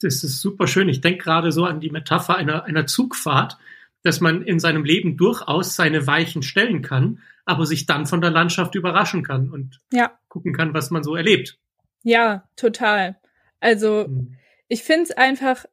Das 0.00 0.22
ist 0.22 0.40
super 0.40 0.66
schön. 0.66 0.88
Ich 0.88 1.00
denke 1.00 1.24
gerade 1.24 1.50
so 1.50 1.64
an 1.64 1.80
die 1.80 1.90
Metapher 1.90 2.36
einer, 2.36 2.64
einer 2.64 2.86
Zugfahrt, 2.86 3.56
dass 4.02 4.20
man 4.20 4.42
in 4.42 4.60
seinem 4.60 4.84
Leben 4.84 5.16
durchaus 5.16 5.74
seine 5.74 6.06
Weichen 6.06 6.42
stellen 6.42 6.82
kann, 6.82 7.20
aber 7.46 7.66
sich 7.66 7.86
dann 7.86 8.06
von 8.06 8.20
der 8.20 8.30
Landschaft 8.30 8.74
überraschen 8.74 9.24
kann 9.24 9.50
und 9.50 9.80
ja. 9.90 10.16
gucken 10.28 10.52
kann, 10.52 10.74
was 10.74 10.90
man 10.90 11.02
so 11.02 11.16
erlebt. 11.16 11.58
Ja, 12.04 12.46
total. 12.54 13.16
Also 13.58 14.04
hm. 14.04 14.36
ich 14.68 14.84
finde 14.84 15.04
es 15.04 15.10
einfach 15.10 15.64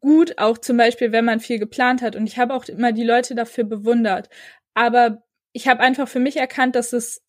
gut, 0.00 0.38
auch 0.38 0.56
zum 0.56 0.78
Beispiel, 0.78 1.12
wenn 1.12 1.26
man 1.26 1.40
viel 1.40 1.58
geplant 1.58 2.00
hat. 2.00 2.16
Und 2.16 2.26
ich 2.26 2.38
habe 2.38 2.54
auch 2.54 2.64
immer 2.64 2.92
die 2.92 3.04
Leute 3.04 3.34
dafür 3.34 3.64
bewundert. 3.64 4.30
Aber 4.74 5.22
ich 5.52 5.68
habe 5.68 5.80
einfach 5.80 6.08
für 6.08 6.20
mich 6.20 6.38
erkannt, 6.38 6.74
dass 6.74 6.92
es 6.92 7.22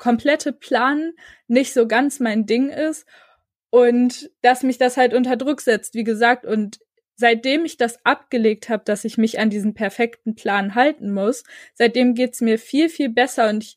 komplette 0.00 0.52
Planen 0.52 1.12
nicht 1.46 1.74
so 1.74 1.86
ganz 1.86 2.20
mein 2.20 2.46
Ding 2.46 2.70
ist 2.70 3.06
und 3.68 4.30
dass 4.40 4.62
mich 4.62 4.78
das 4.78 4.96
halt 4.96 5.12
unter 5.12 5.36
Druck 5.36 5.60
setzt, 5.60 5.94
wie 5.94 6.04
gesagt. 6.04 6.46
Und 6.46 6.80
seitdem 7.16 7.66
ich 7.66 7.76
das 7.76 8.04
abgelegt 8.04 8.70
habe, 8.70 8.82
dass 8.84 9.04
ich 9.04 9.18
mich 9.18 9.38
an 9.38 9.50
diesen 9.50 9.74
perfekten 9.74 10.34
Plan 10.34 10.74
halten 10.74 11.12
muss, 11.12 11.44
seitdem 11.74 12.14
geht's 12.14 12.40
mir 12.40 12.58
viel, 12.58 12.88
viel 12.88 13.10
besser 13.10 13.50
und 13.50 13.62
ich 13.62 13.76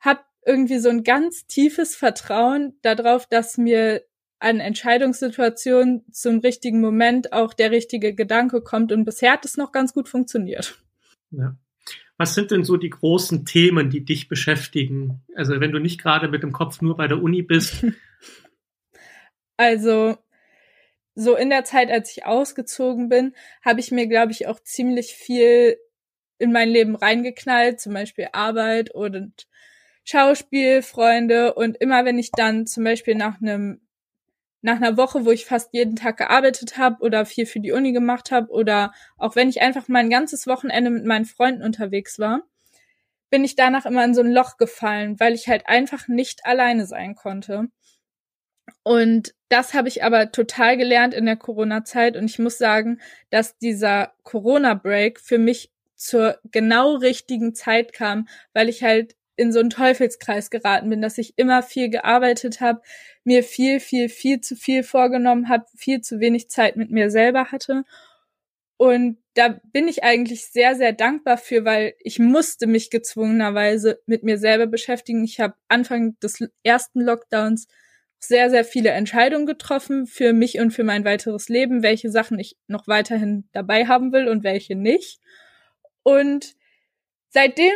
habe 0.00 0.20
irgendwie 0.44 0.78
so 0.78 0.88
ein 0.88 1.04
ganz 1.04 1.46
tiefes 1.46 1.94
Vertrauen 1.94 2.76
darauf, 2.82 3.26
dass 3.26 3.56
mir 3.56 4.04
an 4.40 4.58
Entscheidungssituationen 4.58 6.04
zum 6.10 6.40
richtigen 6.40 6.80
Moment 6.80 7.32
auch 7.32 7.54
der 7.54 7.70
richtige 7.70 8.16
Gedanke 8.16 8.62
kommt 8.62 8.90
und 8.90 9.04
bisher 9.04 9.34
hat 9.34 9.44
es 9.44 9.56
noch 9.56 9.70
ganz 9.70 9.94
gut 9.94 10.08
funktioniert. 10.08 10.82
Ja. 11.30 11.56
Was 12.22 12.34
sind 12.34 12.52
denn 12.52 12.62
so 12.62 12.76
die 12.76 12.90
großen 12.90 13.44
Themen, 13.46 13.90
die 13.90 14.04
dich 14.04 14.28
beschäftigen? 14.28 15.22
Also 15.34 15.58
wenn 15.58 15.72
du 15.72 15.80
nicht 15.80 16.00
gerade 16.00 16.28
mit 16.28 16.44
dem 16.44 16.52
Kopf 16.52 16.80
nur 16.80 16.96
bei 16.96 17.08
der 17.08 17.20
Uni 17.20 17.42
bist. 17.42 17.84
Also 19.58 20.16
so 21.14 21.36
in 21.36 21.50
der 21.50 21.64
Zeit, 21.64 21.90
als 21.90 22.10
ich 22.16 22.24
ausgezogen 22.24 23.08
bin, 23.08 23.34
habe 23.64 23.80
ich 23.80 23.92
mir, 23.92 24.06
glaube 24.06 24.32
ich, 24.32 24.46
auch 24.46 24.58
ziemlich 24.60 25.14
viel 25.14 25.76
in 26.38 26.52
mein 26.52 26.68
Leben 26.68 26.96
reingeknallt, 26.96 27.80
zum 27.80 27.92
Beispiel 27.92 28.28
Arbeit 28.32 28.92
und 28.92 29.46
Schauspiel, 30.04 30.82
Freunde 30.82 31.54
und 31.54 31.76
immer 31.76 32.04
wenn 32.04 32.18
ich 32.18 32.30
dann 32.32 32.66
zum 32.66 32.82
Beispiel 32.82 33.14
nach 33.14 33.40
einem 33.40 33.80
nach 34.62 34.76
einer 34.76 34.96
Woche, 34.96 35.24
wo 35.24 35.30
ich 35.30 35.44
fast 35.44 35.74
jeden 35.74 35.96
Tag 35.96 36.16
gearbeitet 36.16 36.78
habe 36.78 37.02
oder 37.02 37.26
viel 37.26 37.46
für 37.46 37.60
die 37.60 37.72
Uni 37.72 37.92
gemacht 37.92 38.30
habe 38.30 38.50
oder 38.50 38.92
auch 39.18 39.36
wenn 39.36 39.48
ich 39.48 39.60
einfach 39.60 39.88
mein 39.88 40.08
ganzes 40.08 40.46
Wochenende 40.46 40.90
mit 40.90 41.04
meinen 41.04 41.24
Freunden 41.24 41.62
unterwegs 41.62 42.18
war, 42.18 42.42
bin 43.28 43.44
ich 43.44 43.56
danach 43.56 43.86
immer 43.86 44.04
in 44.04 44.14
so 44.14 44.20
ein 44.22 44.32
Loch 44.32 44.56
gefallen, 44.58 45.18
weil 45.18 45.34
ich 45.34 45.48
halt 45.48 45.66
einfach 45.66 46.06
nicht 46.06 46.46
alleine 46.46 46.86
sein 46.86 47.14
konnte. 47.16 47.68
Und 48.84 49.34
das 49.48 49.74
habe 49.74 49.88
ich 49.88 50.04
aber 50.04 50.32
total 50.32 50.76
gelernt 50.76 51.14
in 51.14 51.26
der 51.26 51.36
Corona-Zeit 51.36 52.16
und 52.16 52.26
ich 52.26 52.38
muss 52.38 52.58
sagen, 52.58 53.00
dass 53.30 53.58
dieser 53.58 54.12
Corona-Break 54.22 55.20
für 55.20 55.38
mich 55.38 55.70
zur 55.96 56.38
genau 56.50 56.96
richtigen 56.96 57.54
Zeit 57.54 57.92
kam, 57.92 58.28
weil 58.52 58.68
ich 58.68 58.82
halt 58.82 59.16
in 59.36 59.52
so 59.52 59.60
einen 59.60 59.70
Teufelskreis 59.70 60.50
geraten 60.50 60.90
bin, 60.90 61.00
dass 61.00 61.18
ich 61.18 61.34
immer 61.36 61.62
viel 61.62 61.88
gearbeitet 61.88 62.60
habe, 62.60 62.82
mir 63.24 63.42
viel, 63.42 63.80
viel, 63.80 64.08
viel 64.08 64.40
zu 64.40 64.56
viel 64.56 64.82
vorgenommen 64.82 65.48
habe, 65.48 65.66
viel 65.76 66.00
zu 66.00 66.20
wenig 66.20 66.50
Zeit 66.50 66.76
mit 66.76 66.90
mir 66.90 67.10
selber 67.10 67.52
hatte. 67.52 67.84
Und 68.76 69.18
da 69.34 69.60
bin 69.72 69.86
ich 69.88 70.02
eigentlich 70.02 70.46
sehr, 70.46 70.74
sehr 70.74 70.92
dankbar 70.92 71.38
für, 71.38 71.64
weil 71.64 71.94
ich 72.00 72.18
musste 72.18 72.66
mich 72.66 72.90
gezwungenerweise 72.90 74.00
mit 74.06 74.24
mir 74.24 74.38
selber 74.38 74.66
beschäftigen. 74.66 75.24
Ich 75.24 75.40
habe 75.40 75.54
Anfang 75.68 76.18
des 76.20 76.44
ersten 76.64 77.00
Lockdowns 77.00 77.68
sehr, 78.18 78.50
sehr 78.50 78.64
viele 78.64 78.90
Entscheidungen 78.90 79.46
getroffen 79.46 80.06
für 80.06 80.32
mich 80.32 80.58
und 80.58 80.70
für 80.72 80.84
mein 80.84 81.04
weiteres 81.04 81.48
Leben, 81.48 81.82
welche 81.82 82.10
Sachen 82.10 82.38
ich 82.38 82.56
noch 82.66 82.86
weiterhin 82.86 83.48
dabei 83.52 83.86
haben 83.86 84.12
will 84.12 84.28
und 84.28 84.44
welche 84.44 84.76
nicht. 84.76 85.20
Und 86.02 86.54
seitdem 87.30 87.72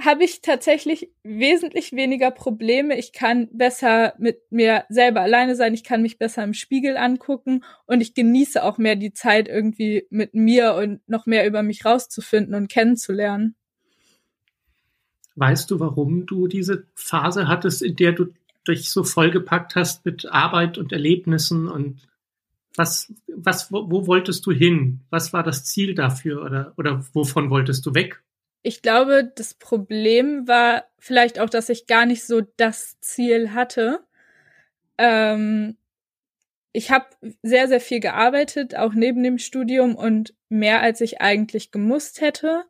habe 0.00 0.24
ich 0.24 0.40
tatsächlich 0.40 1.10
wesentlich 1.22 1.92
weniger 1.92 2.30
Probleme. 2.30 2.98
Ich 2.98 3.12
kann 3.12 3.48
besser 3.52 4.14
mit 4.18 4.40
mir 4.50 4.84
selber 4.88 5.20
alleine 5.20 5.54
sein. 5.54 5.72
Ich 5.74 5.84
kann 5.84 6.02
mich 6.02 6.18
besser 6.18 6.42
im 6.42 6.54
Spiegel 6.54 6.96
angucken 6.96 7.64
und 7.86 8.00
ich 8.00 8.14
genieße 8.14 8.62
auch 8.62 8.78
mehr 8.78 8.96
die 8.96 9.12
Zeit 9.12 9.48
irgendwie 9.48 10.06
mit 10.10 10.34
mir 10.34 10.74
und 10.74 11.00
noch 11.08 11.26
mehr 11.26 11.46
über 11.46 11.62
mich 11.62 11.84
rauszufinden 11.84 12.54
und 12.54 12.68
kennenzulernen. 12.68 13.54
Weißt 15.36 15.70
du, 15.70 15.80
warum 15.80 16.26
du 16.26 16.48
diese 16.48 16.86
Phase 16.94 17.48
hattest, 17.48 17.82
in 17.82 17.96
der 17.96 18.12
du 18.12 18.26
dich 18.66 18.90
so 18.90 19.04
vollgepackt 19.04 19.74
hast 19.76 20.04
mit 20.04 20.26
Arbeit 20.26 20.78
und 20.78 20.92
Erlebnissen 20.92 21.68
und 21.68 22.00
was, 22.76 23.12
was, 23.28 23.70
wo, 23.70 23.90
wo 23.90 24.06
wolltest 24.08 24.44
du 24.46 24.50
hin? 24.50 25.00
Was 25.10 25.32
war 25.32 25.44
das 25.44 25.64
Ziel 25.64 25.94
dafür 25.94 26.42
oder, 26.42 26.72
oder 26.76 27.04
wovon 27.12 27.50
wolltest 27.50 27.86
du 27.86 27.94
weg? 27.94 28.23
Ich 28.66 28.80
glaube, 28.80 29.30
das 29.36 29.52
Problem 29.52 30.48
war 30.48 30.86
vielleicht 30.98 31.38
auch, 31.38 31.50
dass 31.50 31.68
ich 31.68 31.86
gar 31.86 32.06
nicht 32.06 32.24
so 32.24 32.40
das 32.40 32.98
Ziel 33.00 33.52
hatte. 33.52 34.00
Ähm, 34.96 35.76
ich 36.72 36.90
habe 36.90 37.04
sehr, 37.42 37.68
sehr 37.68 37.80
viel 37.80 38.00
gearbeitet, 38.00 38.74
auch 38.74 38.94
neben 38.94 39.22
dem 39.22 39.36
Studium 39.36 39.94
und 39.94 40.34
mehr 40.48 40.80
als 40.80 41.02
ich 41.02 41.20
eigentlich 41.20 41.72
gemusst 41.72 42.22
hätte, 42.22 42.64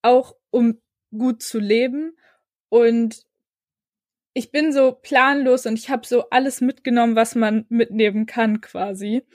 auch 0.00 0.36
um 0.50 0.80
gut 1.10 1.42
zu 1.42 1.58
leben. 1.58 2.16
Und 2.68 3.26
ich 4.32 4.52
bin 4.52 4.72
so 4.72 4.92
planlos 4.92 5.66
und 5.66 5.76
ich 5.76 5.90
habe 5.90 6.06
so 6.06 6.30
alles 6.30 6.60
mitgenommen, 6.60 7.16
was 7.16 7.34
man 7.34 7.66
mitnehmen 7.68 8.26
kann 8.26 8.60
quasi. 8.60 9.26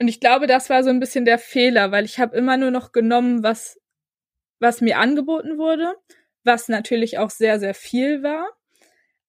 Und 0.00 0.08
ich 0.08 0.20
glaube, 0.20 0.46
das 0.46 0.70
war 0.70 0.82
so 0.82 0.88
ein 0.88 1.00
bisschen 1.00 1.26
der 1.26 1.38
Fehler, 1.38 1.92
weil 1.92 2.06
ich 2.06 2.18
habe 2.18 2.34
immer 2.34 2.56
nur 2.56 2.70
noch 2.70 2.92
genommen, 2.92 3.42
was 3.42 3.78
was 4.58 4.80
mir 4.80 4.98
angeboten 4.98 5.58
wurde, 5.58 5.94
was 6.44 6.68
natürlich 6.68 7.18
auch 7.18 7.30
sehr, 7.30 7.60
sehr 7.60 7.74
viel 7.74 8.22
war. 8.22 8.48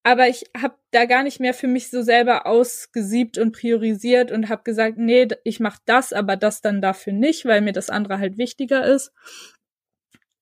Aber 0.03 0.29
ich 0.29 0.45
habe 0.55 0.75
da 0.91 1.03
gar 1.05 1.23
nicht 1.23 1.41
mehr 1.41 1.53
für 1.53 1.67
mich 1.67 1.89
so 1.89 2.01
selber 2.01 2.45
ausgesiebt 2.45 3.37
und 3.37 3.51
priorisiert 3.51 4.31
und 4.31 4.47
habe 4.47 4.63
gesagt, 4.63 4.97
nee, 4.97 5.27
ich 5.43 5.59
mache 5.59 5.81
das, 5.85 6.13
aber 6.13 6.37
das 6.37 6.61
dann 6.61 6.81
dafür 6.81 7.11
nicht, 7.11 7.45
weil 7.45 7.59
mir 7.59 7.73
das 7.73 7.89
andere 7.89 8.19
halt 8.19 8.37
wichtiger 8.37 8.85
ist. 8.85 9.11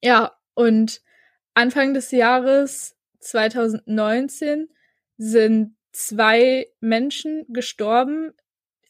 Ja, 0.04 0.38
und 0.54 1.02
Anfang 1.56 1.94
des 1.96 2.12
Jahres 2.12 2.96
2019 3.22 4.70
sind 5.18 5.76
zwei 5.92 6.68
Menschen 6.80 7.46
gestorben 7.50 8.34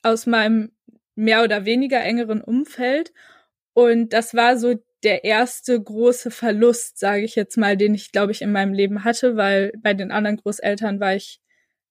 aus 0.02 0.26
meinem 0.26 0.72
mehr 1.16 1.44
oder 1.44 1.64
weniger 1.64 2.02
engeren 2.02 2.42
Umfeld. 2.42 3.14
Und 3.74 4.14
das 4.14 4.34
war 4.34 4.58
so 4.58 4.76
der 5.06 5.24
erste 5.24 5.82
große 5.82 6.32
Verlust, 6.32 6.98
sage 6.98 7.24
ich 7.24 7.36
jetzt 7.36 7.58
mal, 7.58 7.78
den 7.78 7.94
ich, 7.94 8.12
glaube 8.12 8.32
ich, 8.32 8.42
in 8.42 8.52
meinem 8.52 8.74
Leben 8.74 9.04
hatte, 9.04 9.38
weil 9.38 9.72
bei 9.78 9.94
den 9.94 10.12
anderen 10.12 10.38
Großeltern 10.38 11.00
war 11.00 11.16
ich 11.16 11.40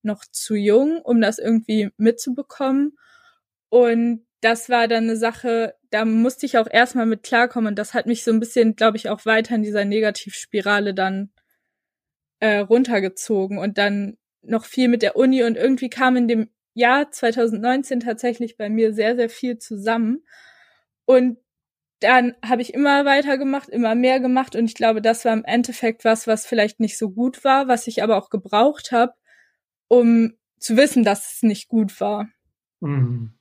noch 0.03 0.25
zu 0.31 0.55
jung, 0.57 1.01
um 1.01 1.21
das 1.21 1.39
irgendwie 1.39 1.91
mitzubekommen. 1.97 2.99
Und 3.71 4.27
das 4.41 4.69
war 4.69 4.89
dann 4.89 5.05
eine 5.05 5.17
Sache, 5.17 5.75
da 5.91 6.05
musste 6.05 6.45
ich 6.45 6.59
auch 6.59 6.69
erstmal 6.71 7.07
mit 7.07 7.23
klarkommen. 7.23 7.69
Und 7.69 7.79
das 7.79 7.95
hat 7.95 8.07
mich 8.07 8.25
so 8.25 8.33
ein 8.33 8.41
bisschen, 8.41 8.77
glaube 8.77 8.97
ich, 8.97 9.09
auch 9.09 9.25
weiter 9.25 9.55
in 9.55 9.63
dieser 9.63 9.85
Negativspirale 9.85 10.93
dann 10.93 11.31
äh, 12.41 12.59
runtergezogen 12.59 13.59
und 13.59 13.79
dann 13.79 14.19
noch 14.43 14.65
viel 14.65 14.89
mit 14.89 15.03
der 15.03 15.17
Uni. 15.17 15.45
Und 15.45 15.57
irgendwie 15.57 15.89
kam 15.89 16.17
in 16.17 16.29
dem 16.29 16.51
Jahr 16.75 17.11
2019 17.11 18.01
tatsächlich 18.01 18.57
bei 18.57 18.69
mir 18.69 18.93
sehr, 18.93 19.17
sehr 19.17 19.31
viel 19.31 19.59
zusammen. 19.59 20.25
Und 21.07 21.39
dann 22.05 22.35
habe 22.45 22.61
ich 22.61 22.75
immer 22.75 23.07
weitergemacht, 23.07 23.71
immer 23.71 23.95
mehr 23.95 24.21
gemacht 24.21 24.55
und 24.55 24.67
ich 24.67 24.75
glaube, 24.75 25.01
das 25.01 25.25
war 25.25 25.33
im 25.33 25.45
Endeffekt 25.45 26.05
was, 26.05 26.27
was 26.27 26.47
vielleicht 26.47 26.79
nicht 26.79 26.99
so 26.99 27.11
gut 27.11 27.45
war, 27.45 27.67
was 27.67 27.87
ich 27.87 28.03
aber 28.03 28.19
auch 28.19 28.29
gebraucht 28.29 28.93
habe, 28.93 29.15
um 29.89 30.35
zu 30.59 30.77
wissen, 30.77 31.03
dass 31.03 31.35
es 31.35 31.43
nicht 31.43 31.69
gut 31.69 31.99
war. 32.01 32.29
Mhm. 32.81 33.33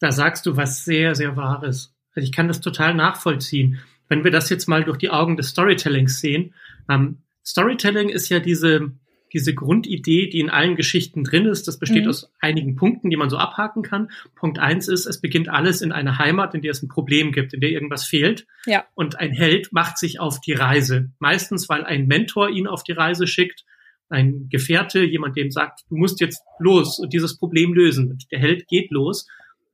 Da 0.00 0.10
sagst 0.10 0.46
du 0.46 0.56
was 0.56 0.84
sehr, 0.84 1.14
sehr 1.14 1.36
Wahres. 1.36 1.94
Also 2.14 2.24
ich 2.24 2.32
kann 2.32 2.48
das 2.48 2.60
total 2.60 2.92
nachvollziehen. 2.92 3.78
Wenn 4.08 4.24
wir 4.24 4.32
das 4.32 4.50
jetzt 4.50 4.66
mal 4.66 4.82
durch 4.82 4.98
die 4.98 5.10
Augen 5.10 5.36
des 5.36 5.50
Storytellings 5.50 6.20
sehen, 6.20 6.54
ähm, 6.88 7.22
Storytelling 7.44 8.08
ist 8.08 8.28
ja 8.28 8.40
diese 8.40 8.90
diese 9.32 9.54
Grundidee, 9.54 10.28
die 10.28 10.40
in 10.40 10.50
allen 10.50 10.76
Geschichten 10.76 11.24
drin 11.24 11.46
ist, 11.46 11.66
das 11.68 11.78
besteht 11.78 12.04
mhm. 12.04 12.10
aus 12.10 12.32
einigen 12.40 12.76
Punkten, 12.76 13.10
die 13.10 13.16
man 13.16 13.30
so 13.30 13.36
abhaken 13.36 13.82
kann. 13.82 14.10
Punkt 14.34 14.58
eins 14.58 14.88
ist, 14.88 15.06
es 15.06 15.20
beginnt 15.20 15.48
alles 15.48 15.82
in 15.82 15.92
einer 15.92 16.18
Heimat, 16.18 16.54
in 16.54 16.62
der 16.62 16.70
es 16.70 16.82
ein 16.82 16.88
Problem 16.88 17.32
gibt, 17.32 17.52
in 17.52 17.60
der 17.60 17.70
irgendwas 17.70 18.04
fehlt. 18.04 18.46
Ja. 18.66 18.84
Und 18.94 19.18
ein 19.18 19.32
Held 19.32 19.72
macht 19.72 19.98
sich 19.98 20.20
auf 20.20 20.40
die 20.40 20.52
Reise. 20.52 21.10
Meistens, 21.18 21.68
weil 21.68 21.84
ein 21.84 22.06
Mentor 22.06 22.50
ihn 22.50 22.66
auf 22.66 22.84
die 22.84 22.92
Reise 22.92 23.26
schickt, 23.26 23.64
ein 24.08 24.48
Gefährte, 24.48 25.02
jemand, 25.02 25.36
dem 25.36 25.50
sagt, 25.50 25.80
du 25.88 25.96
musst 25.96 26.20
jetzt 26.20 26.42
los 26.60 26.98
und 27.00 27.12
dieses 27.12 27.38
Problem 27.38 27.74
lösen. 27.74 28.10
Und 28.10 28.30
der 28.30 28.38
Held 28.38 28.68
geht 28.68 28.90
los, 28.92 29.26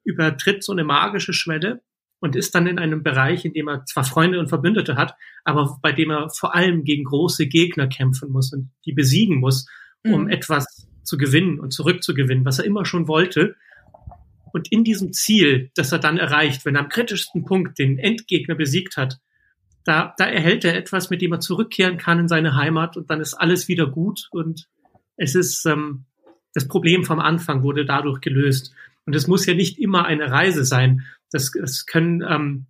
übertritt 0.05 0.65
so 0.65 0.73
eine 0.73 0.85
magische 0.85 1.35
Schwelle 1.35 1.83
und 2.23 2.37
ist 2.37 2.55
dann 2.55 2.69
in 2.69 2.79
einem 2.79 3.03
Bereich, 3.03 3.45
in 3.45 3.53
dem 3.53 3.69
er 3.69 3.85
zwar 3.85 4.05
Freunde 4.05 4.39
und 4.39 4.49
Verbündete 4.49 4.95
hat, 4.97 5.17
aber 5.43 5.79
bei 5.83 5.91
dem 5.91 6.11
er 6.11 6.31
vor 6.31 6.55
allem 6.55 6.85
gegen 6.85 7.03
große 7.03 7.49
Gegner 7.49 7.89
kämpfen 7.89 8.31
muss 8.31 8.53
und 8.53 8.71
die 8.87 8.93
besiegen 8.93 9.41
muss, 9.41 9.67
um 10.05 10.23
mhm. 10.23 10.31
etwas 10.31 10.87
zu 11.03 11.19
gewinnen 11.19 11.59
und 11.59 11.73
zurückzugewinnen, 11.73 12.45
was 12.45 12.61
er 12.61 12.65
immer 12.65 12.85
schon 12.85 13.09
wollte. 13.09 13.57
Und 14.53 14.71
in 14.71 14.85
diesem 14.85 15.13
Ziel, 15.13 15.73
das 15.75 15.91
er 15.91 15.99
dann 15.99 16.17
erreicht, 16.17 16.65
wenn 16.65 16.77
er 16.77 16.83
am 16.83 16.89
kritischsten 16.89 17.45
Punkt 17.45 17.81
den 17.81 17.99
Endgegner 17.99 18.55
besiegt 18.55 18.97
hat, 18.97 19.19
da, 19.85 20.15
da 20.17 20.27
erhält 20.27 20.65
er 20.65 20.77
etwas, 20.77 21.11
mit 21.11 21.23
dem 21.23 21.33
er 21.33 21.41
zurückkehren 21.41 21.99
kann 21.99 22.21
in 22.21 22.29
seine 22.29 22.55
Heimat 22.55 22.97
und 22.97 23.11
dann 23.11 23.21
ist 23.21 23.35
alles 23.35 23.67
wieder 23.67 23.89
gut 23.89 24.29
und 24.31 24.69
es 25.17 25.35
ist 25.35 25.67
ähm, 25.67 26.05
das 26.55 26.69
Problem 26.69 27.03
vom 27.03 27.19
Anfang 27.19 27.65
wurde 27.65 27.85
dadurch 27.85 28.21
gelöst. 28.21 28.73
Und 29.07 29.17
es 29.17 29.27
muss 29.27 29.45
ja 29.47 29.55
nicht 29.55 29.81
immer 29.81 30.05
eine 30.05 30.31
Reise 30.31 30.65
sein. 30.65 31.05
Das, 31.33 31.51
das 31.53 31.87
können 31.87 32.23
ähm, 32.29 32.67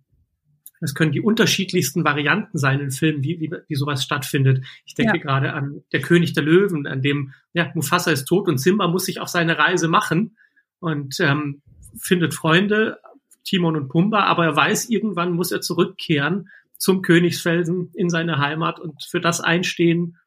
das 0.83 0.95
können 0.95 1.13
die 1.13 1.21
unterschiedlichsten 1.21 2.03
Varianten 2.03 2.57
sein 2.57 2.81
in 2.81 2.91
Filmen, 2.91 3.23
wie, 3.23 3.39
wie, 3.39 3.49
wie 3.69 3.75
sowas 3.75 4.03
stattfindet. 4.03 4.65
Ich 4.83 4.95
denke 4.95 5.15
ja. 5.15 5.23
gerade 5.23 5.53
an 5.53 5.81
Der 5.93 6.01
König 6.01 6.33
der 6.33 6.43
Löwen, 6.43 6.87
an 6.87 7.01
dem 7.01 7.33
ja, 7.53 7.71
Mufasa 7.73 8.11
ist 8.11 8.25
tot 8.25 8.49
und 8.49 8.57
Simba 8.57 8.89
muss 8.89 9.05
sich 9.05 9.21
auf 9.21 9.29
seine 9.29 9.57
Reise 9.57 9.87
machen 9.87 10.35
und 10.79 11.21
ähm, 11.21 11.61
findet 12.01 12.33
Freunde, 12.33 12.99
Timon 13.45 13.77
und 13.77 13.87
Pumba, 13.87 14.25
aber 14.25 14.43
er 14.43 14.57
weiß, 14.57 14.89
irgendwann 14.89 15.31
muss 15.31 15.53
er 15.53 15.61
zurückkehren 15.61 16.49
zum 16.77 17.01
Königsfelsen 17.01 17.91
in 17.93 18.09
seine 18.09 18.39
Heimat 18.39 18.81
und 18.81 19.05
für 19.09 19.21
das 19.21 19.39
einstehen, 19.39 20.17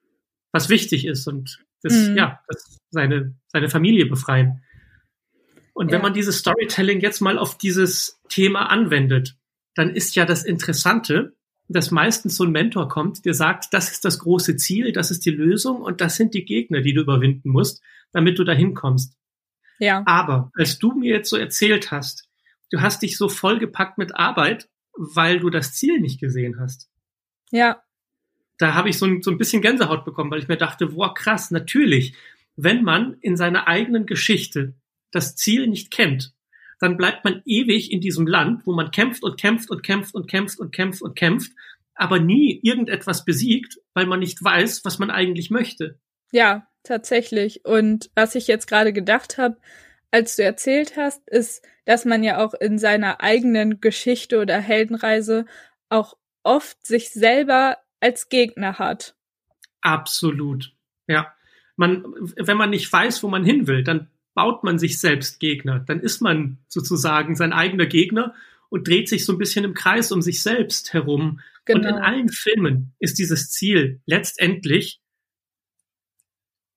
was 0.52 0.70
wichtig 0.70 1.04
ist 1.04 1.26
und 1.26 1.62
das, 1.82 2.08
mhm. 2.08 2.16
ja, 2.16 2.40
das 2.48 2.80
seine, 2.88 3.34
seine 3.48 3.68
Familie 3.68 4.06
befreien. 4.06 4.62
Und 5.76 5.90
wenn 5.90 5.98
ja. 5.98 6.02
man 6.02 6.14
dieses 6.14 6.38
Storytelling 6.38 7.00
jetzt 7.00 7.20
mal 7.20 7.38
auf 7.38 7.58
dieses 7.58 8.20
Thema 8.28 8.70
anwendet, 8.70 9.36
dann 9.74 9.90
ist 9.90 10.14
ja 10.16 10.24
das 10.24 10.42
Interessante, 10.42 11.34
dass 11.68 11.90
meistens 11.90 12.36
so 12.36 12.44
ein 12.44 12.52
Mentor 12.52 12.88
kommt, 12.88 13.24
der 13.24 13.34
sagt, 13.34 13.74
das 13.74 13.90
ist 13.90 14.04
das 14.04 14.18
große 14.20 14.56
Ziel, 14.56 14.92
das 14.92 15.10
ist 15.10 15.26
die 15.26 15.30
Lösung 15.30 15.82
und 15.82 16.00
das 16.00 16.16
sind 16.16 16.32
die 16.32 16.44
Gegner, 16.44 16.80
die 16.80 16.94
du 16.94 17.02
überwinden 17.02 17.50
musst, 17.50 17.82
damit 18.12 18.38
du 18.38 18.44
dahin 18.44 18.74
kommst. 18.74 19.16
Ja. 19.78 20.02
Aber 20.06 20.50
als 20.54 20.78
du 20.78 20.92
mir 20.92 21.12
jetzt 21.12 21.28
so 21.28 21.36
erzählt 21.36 21.90
hast, 21.90 22.28
du 22.70 22.80
hast 22.80 23.02
dich 23.02 23.16
so 23.16 23.28
vollgepackt 23.28 23.98
mit 23.98 24.14
Arbeit 24.14 24.68
weil 24.96 25.40
du 25.40 25.50
das 25.50 25.74
Ziel 25.74 26.00
nicht 26.00 26.20
gesehen 26.20 26.58
hast. 26.58 26.90
Ja. 27.50 27.82
Da 28.58 28.74
habe 28.74 28.88
ich 28.88 28.98
so 28.98 29.06
ein, 29.06 29.22
so 29.22 29.30
ein 29.30 29.38
bisschen 29.38 29.62
Gänsehaut 29.62 30.04
bekommen, 30.04 30.30
weil 30.30 30.40
ich 30.40 30.48
mir 30.48 30.56
dachte, 30.56 30.96
wow, 30.96 31.12
krass, 31.14 31.50
natürlich, 31.50 32.14
wenn 32.56 32.82
man 32.82 33.14
in 33.20 33.36
seiner 33.36 33.68
eigenen 33.68 34.06
Geschichte 34.06 34.74
das 35.16 35.34
Ziel 35.34 35.66
nicht 35.66 35.90
kennt, 35.90 36.32
dann 36.78 36.96
bleibt 36.96 37.24
man 37.24 37.42
ewig 37.44 37.90
in 37.90 38.00
diesem 38.00 38.26
Land, 38.26 38.66
wo 38.66 38.74
man 38.74 38.90
kämpft 38.90 39.22
und 39.22 39.40
kämpft 39.40 39.70
und 39.70 39.82
kämpft 39.82 40.14
und 40.14 40.28
kämpft 40.28 40.60
und 40.60 40.72
kämpft 40.72 41.02
und 41.02 41.16
kämpft, 41.16 41.52
aber 41.94 42.20
nie 42.20 42.60
irgendetwas 42.62 43.24
besiegt, 43.24 43.78
weil 43.94 44.06
man 44.06 44.20
nicht 44.20 44.42
weiß, 44.42 44.84
was 44.84 44.98
man 44.98 45.10
eigentlich 45.10 45.50
möchte. 45.50 45.98
Ja, 46.30 46.68
tatsächlich. 46.82 47.64
Und 47.64 48.10
was 48.14 48.34
ich 48.34 48.46
jetzt 48.46 48.66
gerade 48.66 48.92
gedacht 48.92 49.38
habe, 49.38 49.56
als 50.10 50.36
du 50.36 50.44
erzählt 50.44 50.96
hast, 50.96 51.26
ist, 51.28 51.64
dass 51.86 52.04
man 52.04 52.22
ja 52.22 52.44
auch 52.44 52.54
in 52.54 52.78
seiner 52.78 53.22
eigenen 53.22 53.80
Geschichte 53.80 54.40
oder 54.40 54.58
Heldenreise 54.58 55.46
auch 55.88 56.16
oft 56.42 56.86
sich 56.86 57.10
selber 57.10 57.78
als 58.00 58.28
Gegner 58.28 58.78
hat. 58.78 59.16
Absolut. 59.80 60.72
Ja. 61.06 61.32
Man, 61.76 62.04
wenn 62.36 62.56
man 62.56 62.70
nicht 62.70 62.92
weiß, 62.92 63.22
wo 63.22 63.28
man 63.28 63.44
hin 63.44 63.66
will, 63.66 63.82
dann 63.82 64.10
baut 64.36 64.62
man 64.62 64.78
sich 64.78 65.00
selbst 65.00 65.40
Gegner. 65.40 65.80
Dann 65.80 65.98
ist 65.98 66.20
man 66.20 66.58
sozusagen 66.68 67.34
sein 67.34 67.54
eigener 67.54 67.86
Gegner 67.86 68.34
und 68.68 68.86
dreht 68.86 69.08
sich 69.08 69.24
so 69.24 69.32
ein 69.32 69.38
bisschen 69.38 69.64
im 69.64 69.74
Kreis 69.74 70.12
um 70.12 70.20
sich 70.20 70.42
selbst 70.42 70.92
herum. 70.92 71.40
Genau. 71.64 71.78
Und 71.78 71.86
in 71.86 71.94
genau. 71.94 72.06
allen 72.06 72.28
Filmen 72.28 72.92
ist 73.00 73.18
dieses 73.18 73.50
Ziel 73.50 74.00
letztendlich 74.04 75.00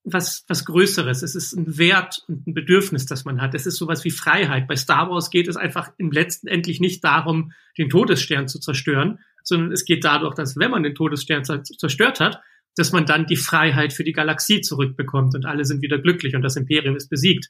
was, 0.06 0.46
was 0.48 0.63
Größeres. 0.63 1.22
Es 1.22 1.36
ist 1.36 1.54
ein 1.54 1.78
Wert 1.78 2.24
und 2.30 2.48
ein 2.48 2.54
Bedürfnis, 2.54 3.06
das 3.06 3.25
man 3.25 3.42
hat. 3.42 3.54
Es 3.54 3.66
ist 3.66 3.75
sowas 3.75 4.06
wie 4.06 4.12
Freiheit. 4.12 4.66
Bei 4.66 4.78
Star 4.78 5.10
Wars 5.10 5.30
geht 5.30 5.50
es 5.50 5.58
einfach 5.58 5.92
im 5.98 6.12
letzten 6.12 6.48
endlich 6.48 6.80
nicht 6.80 7.04
darum, 7.04 7.51
den 7.78 7.89
Todesstern 7.89 8.48
zu 8.48 8.60
zerstören, 8.60 9.20
sondern 9.44 9.74
es 9.74 9.84
geht 9.84 10.06
dadurch, 10.06 10.34
dass 10.34 10.58
wenn 10.58 10.72
man 10.72 10.84
den 10.84 10.96
Todesstern 10.96 11.44
zerstört 11.44 12.22
hat, 12.22 12.42
dass 12.80 12.92
man 12.92 13.06
dann 13.06 13.26
die 13.26 13.36
Freiheit 13.36 13.94
für 13.94 14.04
die 14.04 14.14
Galaxie 14.14 14.62
zurückbekommt 14.62 15.36
und 15.36 15.46
alle 15.46 15.66
sind 15.66 15.82
wieder 15.82 16.00
glücklich 16.00 16.36
und 16.36 16.42
das 16.42 16.56
Imperium 16.56 16.96
ist 16.96 17.10
besiegt. 17.10 17.50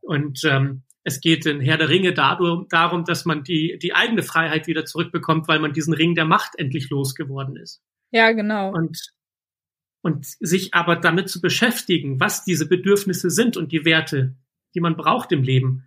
Und 0.00 0.42
ähm, 0.44 0.82
es 1.04 1.20
geht 1.20 1.46
in 1.46 1.60
Herr 1.60 1.78
der 1.78 1.88
Ringe 1.88 2.12
darum, 2.12 2.66
darum, 2.68 3.04
dass 3.04 3.24
man 3.24 3.44
die, 3.44 3.78
die 3.80 3.94
eigene 3.94 4.22
Freiheit 4.22 4.66
wieder 4.66 4.84
zurückbekommt, 4.84 5.48
weil 5.48 5.60
man 5.60 5.72
diesen 5.72 5.94
Ring 5.94 6.14
der 6.14 6.24
Macht 6.24 6.58
endlich 6.58 6.90
losgeworden 6.90 7.56
ist. 7.56 7.80
Ja, 8.10 8.32
genau. 8.32 8.72
Und 8.72 8.98
und 10.02 10.26
sich 10.40 10.74
aber 10.74 10.96
damit 10.96 11.28
zu 11.28 11.40
beschäftigen, 11.40 12.20
was 12.20 12.44
diese 12.44 12.66
Bedürfnisse 12.66 13.30
sind 13.30 13.56
und 13.56 13.72
die 13.72 13.84
Werte, 13.84 14.34
die 14.74 14.80
man 14.80 14.96
braucht 14.96 15.32
im 15.32 15.42
Leben. 15.42 15.84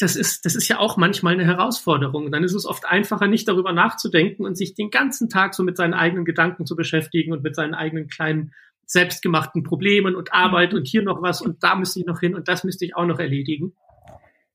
Das 0.00 0.16
ist, 0.16 0.44
das 0.44 0.56
ist 0.56 0.68
ja 0.68 0.78
auch 0.78 0.96
manchmal 0.96 1.34
eine 1.34 1.44
Herausforderung. 1.44 2.26
Und 2.26 2.32
dann 2.32 2.42
ist 2.42 2.54
es 2.54 2.66
oft 2.66 2.84
einfacher, 2.86 3.28
nicht 3.28 3.46
darüber 3.46 3.72
nachzudenken 3.72 4.44
und 4.44 4.56
sich 4.56 4.74
den 4.74 4.90
ganzen 4.90 5.28
Tag 5.28 5.54
so 5.54 5.62
mit 5.62 5.76
seinen 5.76 5.94
eigenen 5.94 6.24
Gedanken 6.24 6.66
zu 6.66 6.74
beschäftigen 6.74 7.32
und 7.32 7.42
mit 7.42 7.54
seinen 7.54 7.74
eigenen 7.74 8.08
kleinen 8.08 8.52
selbstgemachten 8.86 9.62
Problemen 9.62 10.14
und 10.14 10.32
Arbeit 10.32 10.72
und 10.72 10.86
hier 10.86 11.02
noch 11.02 11.20
was 11.20 11.42
und 11.42 11.62
da 11.62 11.74
müsste 11.74 12.00
ich 12.00 12.06
noch 12.06 12.20
hin 12.20 12.34
und 12.34 12.48
das 12.48 12.64
müsste 12.64 12.84
ich 12.84 12.96
auch 12.96 13.06
noch 13.06 13.18
erledigen. 13.18 13.74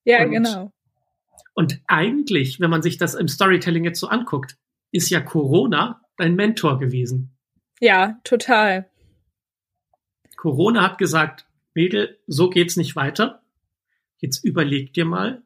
Ja, 0.06 0.24
und, 0.24 0.32
genau. 0.32 0.72
Und 1.54 1.82
eigentlich, 1.88 2.60
wenn 2.60 2.70
man 2.70 2.82
sich 2.82 2.98
das 2.98 3.14
im 3.14 3.28
Storytelling 3.28 3.84
jetzt 3.84 4.00
so 4.00 4.08
anguckt, 4.08 4.58
ist 4.92 5.10
ja 5.10 5.20
Corona 5.20 6.02
dein 6.18 6.36
Mentor 6.36 6.80
gewesen. 6.80 7.36
Ja, 7.80 8.20
total. 8.24 8.90
Corona 10.38 10.82
hat 10.82 10.98
gesagt, 10.98 11.46
Mädel, 11.74 12.20
so 12.28 12.50
geht's 12.50 12.78
nicht 12.78 12.96
weiter. 12.96 13.41
Jetzt 14.22 14.44
überleg 14.46 14.94
dir 14.94 15.06
mal, 15.06 15.44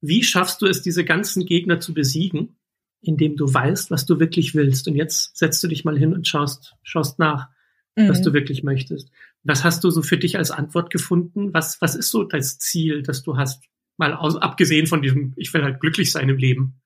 wie 0.00 0.24
schaffst 0.24 0.60
du 0.60 0.66
es, 0.66 0.82
diese 0.82 1.04
ganzen 1.04 1.46
Gegner 1.46 1.78
zu 1.78 1.94
besiegen, 1.94 2.56
indem 3.02 3.36
du 3.36 3.52
weißt, 3.52 3.90
was 3.90 4.06
du 4.06 4.18
wirklich 4.18 4.54
willst. 4.54 4.88
Und 4.88 4.96
jetzt 4.96 5.36
setzt 5.36 5.62
du 5.62 5.68
dich 5.68 5.84
mal 5.84 5.98
hin 5.98 6.12
und 6.12 6.26
schaust, 6.26 6.74
schaust 6.82 7.18
nach, 7.18 7.48
mhm. 7.96 8.08
was 8.08 8.22
du 8.22 8.32
wirklich 8.32 8.62
möchtest. 8.64 9.10
Was 9.44 9.62
hast 9.62 9.84
du 9.84 9.90
so 9.90 10.02
für 10.02 10.18
dich 10.18 10.38
als 10.38 10.50
Antwort 10.50 10.90
gefunden? 10.90 11.52
Was, 11.52 11.80
was 11.80 11.94
ist 11.94 12.10
so 12.10 12.24
das 12.24 12.58
Ziel, 12.58 13.02
das 13.02 13.22
du 13.22 13.36
hast? 13.36 13.64
Mal 13.96 14.14
aus, 14.14 14.36
abgesehen 14.36 14.86
von 14.86 15.02
diesem, 15.02 15.34
ich 15.36 15.52
will 15.52 15.62
halt 15.62 15.80
glücklich 15.80 16.10
sein 16.10 16.28
im 16.28 16.38
Leben. 16.38 16.80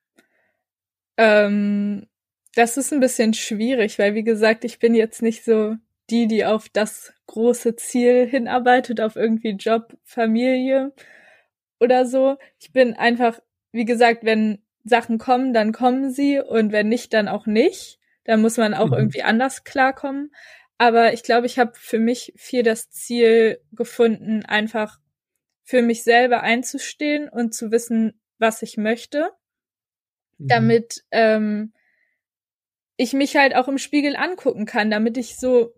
Ähm, 1.17 2.07
das 2.53 2.77
ist 2.77 2.91
ein 2.91 2.99
bisschen 2.99 3.33
schwierig, 3.33 3.97
weil 3.97 4.13
wie 4.13 4.23
gesagt, 4.23 4.65
ich 4.65 4.79
bin 4.79 4.93
jetzt 4.93 5.21
nicht 5.21 5.43
so 5.43 5.77
die, 6.09 6.27
die 6.27 6.45
auf 6.45 6.69
das 6.69 7.13
große 7.27 7.75
Ziel 7.75 8.25
hinarbeitet, 8.27 9.01
auf 9.01 9.15
irgendwie 9.15 9.51
Job, 9.51 9.97
Familie 10.03 10.93
oder 11.79 12.05
so. 12.05 12.37
Ich 12.59 12.71
bin 12.71 12.93
einfach, 12.93 13.39
wie 13.71 13.85
gesagt, 13.85 14.23
wenn 14.23 14.61
Sachen 14.83 15.17
kommen, 15.17 15.53
dann 15.53 15.73
kommen 15.73 16.11
sie 16.11 16.39
und 16.39 16.71
wenn 16.71 16.87
nicht, 16.87 17.13
dann 17.13 17.27
auch 17.27 17.45
nicht. 17.45 17.99
Da 18.23 18.37
muss 18.37 18.57
man 18.57 18.73
auch 18.73 18.87
mhm. 18.87 18.93
irgendwie 18.93 19.23
anders 19.23 19.63
klarkommen. 19.63 20.31
Aber 20.77 21.13
ich 21.13 21.23
glaube, 21.23 21.47
ich 21.47 21.59
habe 21.59 21.73
für 21.75 21.99
mich 21.99 22.33
viel 22.35 22.63
das 22.63 22.89
Ziel 22.91 23.59
gefunden, 23.71 24.45
einfach 24.45 24.99
für 25.63 25.81
mich 25.81 26.03
selber 26.03 26.41
einzustehen 26.41 27.27
und 27.27 27.53
zu 27.53 27.71
wissen, 27.71 28.19
was 28.37 28.61
ich 28.61 28.77
möchte, 28.77 29.31
mhm. 30.37 30.47
damit 30.47 31.03
ähm, 31.11 31.73
ich 32.95 33.13
mich 33.13 33.35
halt 33.35 33.55
auch 33.55 33.67
im 33.67 33.77
Spiegel 33.77 34.15
angucken 34.15 34.65
kann, 34.65 34.91
damit 34.91 35.17
ich 35.17 35.37
so, 35.37 35.73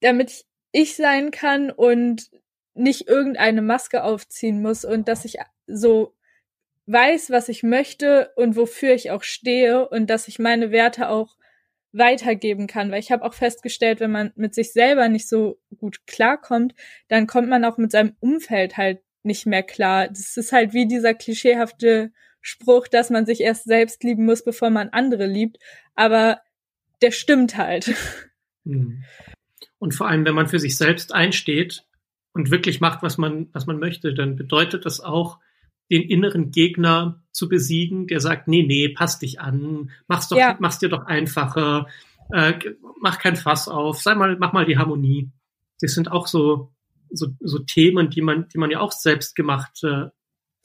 damit 0.00 0.30
ich 0.30 0.48
ich 0.72 0.96
sein 0.96 1.30
kann 1.30 1.70
und 1.70 2.30
nicht 2.74 3.08
irgendeine 3.08 3.62
Maske 3.62 4.04
aufziehen 4.04 4.62
muss 4.62 4.84
und 4.84 5.08
dass 5.08 5.24
ich 5.24 5.36
so 5.66 6.14
weiß, 6.86 7.30
was 7.30 7.48
ich 7.48 7.62
möchte 7.62 8.32
und 8.36 8.56
wofür 8.56 8.94
ich 8.94 9.10
auch 9.10 9.22
stehe 9.22 9.88
und 9.88 10.08
dass 10.08 10.28
ich 10.28 10.38
meine 10.38 10.70
Werte 10.70 11.08
auch 11.08 11.36
weitergeben 11.92 12.66
kann, 12.66 12.90
weil 12.90 13.00
ich 13.00 13.10
habe 13.10 13.24
auch 13.24 13.34
festgestellt, 13.34 14.00
wenn 14.00 14.10
man 14.10 14.32
mit 14.36 14.54
sich 14.54 14.72
selber 14.72 15.08
nicht 15.08 15.28
so 15.28 15.58
gut 15.78 16.06
klarkommt, 16.06 16.74
dann 17.08 17.26
kommt 17.26 17.48
man 17.48 17.64
auch 17.64 17.78
mit 17.78 17.90
seinem 17.90 18.14
Umfeld 18.20 18.76
halt 18.76 19.00
nicht 19.22 19.46
mehr 19.46 19.62
klar. 19.62 20.08
Das 20.08 20.36
ist 20.36 20.52
halt 20.52 20.74
wie 20.74 20.86
dieser 20.86 21.14
klischeehafte 21.14 22.12
Spruch, 22.40 22.88
dass 22.88 23.10
man 23.10 23.26
sich 23.26 23.40
erst 23.40 23.64
selbst 23.64 24.04
lieben 24.04 24.24
muss, 24.24 24.44
bevor 24.44 24.70
man 24.70 24.90
andere 24.90 25.26
liebt. 25.26 25.58
Aber 25.94 26.40
der 27.02 27.10
stimmt 27.10 27.56
halt. 27.56 27.94
Hm. 28.64 29.02
Und 29.78 29.94
vor 29.94 30.08
allem, 30.08 30.24
wenn 30.24 30.34
man 30.34 30.48
für 30.48 30.58
sich 30.58 30.76
selbst 30.76 31.14
einsteht 31.14 31.84
und 32.32 32.50
wirklich 32.50 32.80
macht, 32.80 33.02
was 33.02 33.18
man, 33.18 33.48
was 33.52 33.66
man 33.66 33.78
möchte, 33.78 34.14
dann 34.14 34.36
bedeutet 34.36 34.84
das 34.84 35.00
auch, 35.00 35.38
den 35.90 36.02
inneren 36.02 36.50
Gegner 36.50 37.22
zu 37.32 37.48
besiegen, 37.48 38.06
der 38.06 38.20
sagt, 38.20 38.46
nee, 38.46 38.62
nee, 38.62 38.88
pass 38.90 39.18
dich 39.18 39.40
an, 39.40 39.90
mach's 40.06 40.28
doch, 40.28 40.36
ja. 40.36 40.56
mach's 40.60 40.78
dir 40.78 40.88
doch 40.88 41.06
einfacher, 41.06 41.86
äh, 42.30 42.58
mach 43.00 43.18
kein 43.18 43.36
Fass 43.36 43.68
auf, 43.68 44.00
sei 44.02 44.14
mal, 44.14 44.36
mach 44.38 44.52
mal 44.52 44.66
die 44.66 44.76
Harmonie. 44.76 45.30
Das 45.80 45.92
sind 45.92 46.10
auch 46.10 46.26
so, 46.26 46.72
so, 47.10 47.28
so 47.40 47.60
Themen, 47.60 48.10
die 48.10 48.20
man, 48.20 48.48
die 48.48 48.58
man 48.58 48.70
ja 48.70 48.80
auch 48.80 48.92
selbstgemacht, 48.92 49.82
äh, 49.84 50.06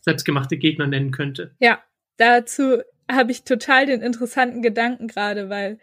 selbstgemachte 0.02 0.58
Gegner 0.58 0.88
nennen 0.88 1.12
könnte. 1.12 1.56
Ja, 1.60 1.82
dazu 2.18 2.82
habe 3.10 3.32
ich 3.32 3.44
total 3.44 3.86
den 3.86 4.02
interessanten 4.02 4.62
Gedanken 4.62 5.08
gerade, 5.08 5.50
weil 5.50 5.80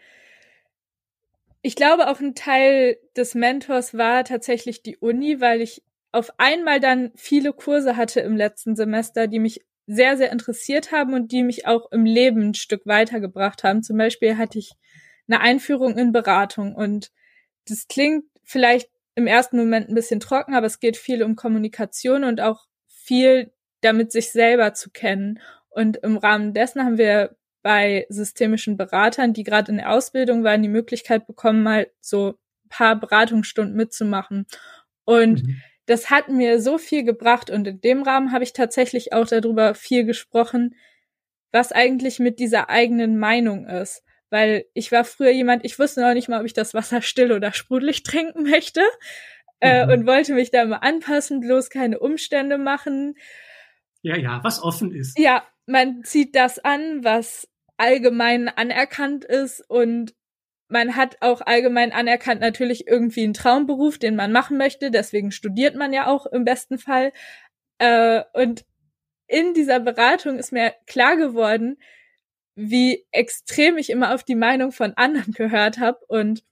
ich 1.61 1.75
glaube, 1.75 2.09
auch 2.09 2.19
ein 2.19 2.35
Teil 2.35 2.97
des 3.15 3.35
Mentors 3.35 3.95
war 3.95 4.23
tatsächlich 4.23 4.81
die 4.81 4.97
Uni, 4.97 5.39
weil 5.41 5.61
ich 5.61 5.83
auf 6.11 6.31
einmal 6.37 6.79
dann 6.79 7.11
viele 7.15 7.53
Kurse 7.53 7.95
hatte 7.95 8.19
im 8.21 8.35
letzten 8.35 8.75
Semester, 8.75 9.27
die 9.27 9.39
mich 9.39 9.61
sehr, 9.87 10.17
sehr 10.17 10.31
interessiert 10.31 10.91
haben 10.91 11.13
und 11.13 11.31
die 11.31 11.43
mich 11.43 11.67
auch 11.67 11.91
im 11.91 12.05
Leben 12.05 12.49
ein 12.49 12.53
Stück 12.53 12.85
weitergebracht 12.85 13.63
haben. 13.63 13.83
Zum 13.83 13.97
Beispiel 13.97 14.37
hatte 14.37 14.59
ich 14.59 14.71
eine 15.27 15.39
Einführung 15.41 15.97
in 15.97 16.11
Beratung 16.11 16.75
und 16.75 17.11
das 17.67 17.87
klingt 17.87 18.25
vielleicht 18.43 18.89
im 19.15 19.27
ersten 19.27 19.57
Moment 19.57 19.89
ein 19.89 19.95
bisschen 19.95 20.19
trocken, 20.19 20.55
aber 20.55 20.65
es 20.67 20.79
geht 20.79 20.97
viel 20.97 21.23
um 21.23 21.35
Kommunikation 21.35 22.23
und 22.23 22.41
auch 22.41 22.65
viel 22.87 23.53
damit 23.81 24.11
sich 24.11 24.31
selber 24.31 24.73
zu 24.73 24.91
kennen. 24.91 25.39
Und 25.69 25.97
im 25.97 26.17
Rahmen 26.17 26.53
dessen 26.53 26.83
haben 26.83 26.97
wir 26.97 27.35
bei 27.61 28.05
systemischen 28.09 28.77
Beratern, 28.77 29.33
die 29.33 29.43
gerade 29.43 29.71
in 29.71 29.77
der 29.77 29.91
Ausbildung 29.91 30.43
waren, 30.43 30.61
die 30.61 30.69
Möglichkeit 30.69 31.27
bekommen, 31.27 31.63
mal 31.63 31.87
so 31.99 32.29
ein 32.65 32.69
paar 32.69 32.99
Beratungsstunden 32.99 33.75
mitzumachen. 33.75 34.45
Und 35.05 35.43
mhm. 35.43 35.61
das 35.85 36.09
hat 36.09 36.29
mir 36.29 36.61
so 36.61 36.77
viel 36.77 37.03
gebracht 37.03 37.49
und 37.49 37.67
in 37.67 37.81
dem 37.81 38.03
Rahmen 38.03 38.31
habe 38.31 38.43
ich 38.43 38.53
tatsächlich 38.53 39.13
auch 39.13 39.27
darüber 39.27 39.75
viel 39.75 40.05
gesprochen, 40.05 40.75
was 41.51 41.71
eigentlich 41.71 42.19
mit 42.19 42.39
dieser 42.39 42.69
eigenen 42.69 43.17
Meinung 43.17 43.67
ist. 43.67 44.03
Weil 44.29 44.65
ich 44.73 44.91
war 44.91 45.03
früher 45.03 45.31
jemand, 45.31 45.65
ich 45.65 45.77
wusste 45.77 46.01
noch 46.01 46.13
nicht 46.13 46.29
mal, 46.29 46.39
ob 46.39 46.45
ich 46.45 46.53
das 46.53 46.73
Wasser 46.73 47.01
still 47.01 47.31
oder 47.31 47.51
sprudelig 47.53 48.03
trinken 48.03 48.43
möchte 48.43 48.81
äh, 49.59 49.85
mhm. 49.85 49.91
und 49.91 50.07
wollte 50.07 50.33
mich 50.33 50.51
da 50.51 50.65
mal 50.65 50.77
anpassen, 50.77 51.41
bloß 51.41 51.69
keine 51.69 51.99
Umstände 51.99 52.57
machen. 52.57 53.15
Ja, 54.01 54.17
ja, 54.17 54.39
was 54.43 54.63
offen 54.63 54.91
ist. 54.93 55.19
Ja, 55.19 55.43
man 55.67 56.03
zieht 56.03 56.35
das 56.35 56.59
an, 56.59 57.03
was 57.03 57.47
allgemein 57.81 58.47
anerkannt 58.47 59.25
ist 59.25 59.67
und 59.67 60.13
man 60.67 60.95
hat 60.95 61.17
auch 61.21 61.41
allgemein 61.41 61.91
anerkannt 61.91 62.41
natürlich 62.41 62.87
irgendwie 62.87 63.23
einen 63.23 63.33
Traumberuf, 63.33 63.97
den 63.97 64.15
man 64.15 64.31
machen 64.31 64.57
möchte. 64.57 64.91
Deswegen 64.91 65.31
studiert 65.31 65.75
man 65.75 65.91
ja 65.91 66.05
auch 66.05 66.27
im 66.27 66.45
besten 66.45 66.77
Fall. 66.77 67.11
Äh, 67.79 68.21
und 68.33 68.65
in 69.27 69.55
dieser 69.55 69.79
Beratung 69.79 70.37
ist 70.37 70.51
mir 70.51 70.75
klar 70.85 71.17
geworden, 71.17 71.77
wie 72.53 73.05
extrem 73.11 73.77
ich 73.77 73.89
immer 73.89 74.13
auf 74.13 74.23
die 74.23 74.35
Meinung 74.35 74.71
von 74.71 74.93
anderen 74.95 75.33
gehört 75.37 75.79
habe 75.79 75.99
und 76.07 76.43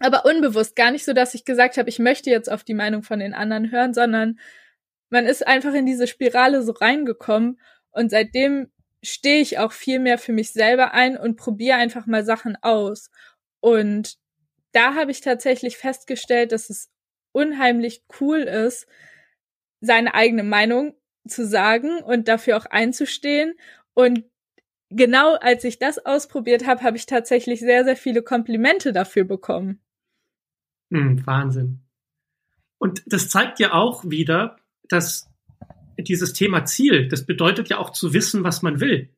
aber 0.00 0.24
unbewusst, 0.24 0.76
gar 0.76 0.92
nicht 0.92 1.04
so, 1.04 1.12
dass 1.12 1.34
ich 1.34 1.44
gesagt 1.44 1.76
habe, 1.76 1.88
ich 1.88 1.98
möchte 1.98 2.30
jetzt 2.30 2.50
auf 2.50 2.64
die 2.64 2.74
Meinung 2.74 3.02
von 3.02 3.18
den 3.18 3.34
anderen 3.34 3.70
hören, 3.70 3.92
sondern 3.92 4.38
man 5.10 5.26
ist 5.26 5.46
einfach 5.46 5.74
in 5.74 5.86
diese 5.86 6.06
Spirale 6.06 6.62
so 6.62 6.72
reingekommen 6.72 7.60
und 7.90 8.10
seitdem 8.10 8.70
stehe 9.02 9.40
ich 9.40 9.58
auch 9.58 9.72
viel 9.72 9.98
mehr 9.98 10.18
für 10.18 10.32
mich 10.32 10.52
selber 10.52 10.92
ein 10.92 11.16
und 11.16 11.36
probiere 11.36 11.76
einfach 11.76 12.06
mal 12.06 12.24
Sachen 12.24 12.56
aus. 12.62 13.10
Und 13.60 14.18
da 14.72 14.94
habe 14.94 15.10
ich 15.10 15.20
tatsächlich 15.20 15.76
festgestellt, 15.76 16.52
dass 16.52 16.70
es 16.70 16.90
unheimlich 17.32 18.04
cool 18.20 18.38
ist, 18.38 18.86
seine 19.80 20.14
eigene 20.14 20.42
Meinung 20.42 20.94
zu 21.26 21.46
sagen 21.46 22.02
und 22.02 22.28
dafür 22.28 22.56
auch 22.56 22.66
einzustehen. 22.66 23.54
Und 23.94 24.24
genau 24.90 25.34
als 25.34 25.64
ich 25.64 25.78
das 25.78 26.04
ausprobiert 26.04 26.66
habe, 26.66 26.82
habe 26.82 26.96
ich 26.96 27.06
tatsächlich 27.06 27.60
sehr, 27.60 27.84
sehr 27.84 27.96
viele 27.96 28.22
Komplimente 28.22 28.92
dafür 28.92 29.24
bekommen. 29.24 29.80
Hm, 30.90 31.24
Wahnsinn. 31.26 31.80
Und 32.78 33.02
das 33.06 33.28
zeigt 33.28 33.58
ja 33.60 33.72
auch 33.72 34.04
wieder, 34.04 34.56
dass 34.88 35.28
dieses 35.98 36.32
Thema 36.32 36.64
Ziel, 36.64 37.08
das 37.08 37.26
bedeutet 37.26 37.68
ja 37.68 37.78
auch 37.78 37.90
zu 37.90 38.12
wissen, 38.12 38.44
was 38.44 38.62
man 38.62 38.80
will. 38.80 39.10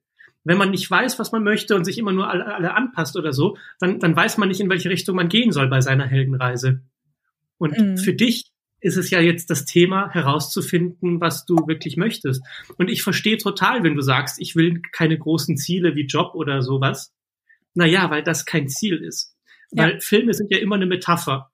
Wenn 0.44 0.58
man 0.58 0.70
nicht 0.70 0.90
weiß, 0.90 1.18
was 1.18 1.32
man 1.32 1.44
möchte 1.44 1.76
und 1.76 1.84
sich 1.84 1.98
immer 1.98 2.12
nur 2.12 2.28
alle, 2.30 2.46
alle 2.46 2.74
anpasst 2.74 3.16
oder 3.16 3.32
so, 3.32 3.58
dann, 3.78 4.00
dann 4.00 4.16
weiß 4.16 4.38
man 4.38 4.48
nicht, 4.48 4.60
in 4.60 4.70
welche 4.70 4.88
Richtung 4.88 5.16
man 5.16 5.28
gehen 5.28 5.52
soll 5.52 5.68
bei 5.68 5.80
seiner 5.80 6.06
Heldenreise. 6.06 6.82
Und 7.58 7.78
mhm. 7.78 7.98
für 7.98 8.14
dich 8.14 8.50
ist 8.80 8.96
es 8.96 9.10
ja 9.10 9.20
jetzt 9.20 9.50
das 9.50 9.66
Thema 9.66 10.10
herauszufinden, 10.10 11.20
was 11.20 11.44
du 11.44 11.56
wirklich 11.66 11.96
möchtest. 11.98 12.42
Und 12.78 12.88
ich 12.88 13.02
verstehe 13.02 13.36
total, 13.36 13.82
wenn 13.84 13.94
du 13.94 14.00
sagst, 14.00 14.40
ich 14.40 14.56
will 14.56 14.80
keine 14.92 15.18
großen 15.18 15.58
Ziele 15.58 15.94
wie 15.94 16.06
Job 16.06 16.34
oder 16.34 16.62
sowas. 16.62 17.12
Naja, 17.74 18.10
weil 18.10 18.22
das 18.22 18.46
kein 18.46 18.68
Ziel 18.68 18.96
ist. 18.96 19.36
Ja. 19.72 19.84
Weil 19.84 20.00
Filme 20.00 20.32
sind 20.32 20.50
ja 20.50 20.58
immer 20.58 20.76
eine 20.76 20.86
Metapher. 20.86 21.50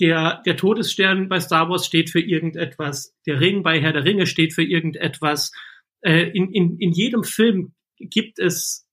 Der, 0.00 0.42
der 0.46 0.56
Todesstern 0.56 1.28
bei 1.28 1.38
Star 1.40 1.68
Wars 1.68 1.86
steht 1.86 2.10
für 2.10 2.20
irgendetwas. 2.20 3.14
Der 3.26 3.40
Ring 3.40 3.62
bei 3.62 3.80
Herr 3.80 3.92
der 3.92 4.04
Ringe 4.04 4.26
steht 4.26 4.54
für 4.54 4.62
irgendetwas. 4.62 5.52
Äh, 6.00 6.30
in, 6.30 6.50
in, 6.52 6.78
in 6.78 6.92
jedem 6.92 7.24
Film 7.24 7.74
gibt 7.98 8.38
es 8.38 8.88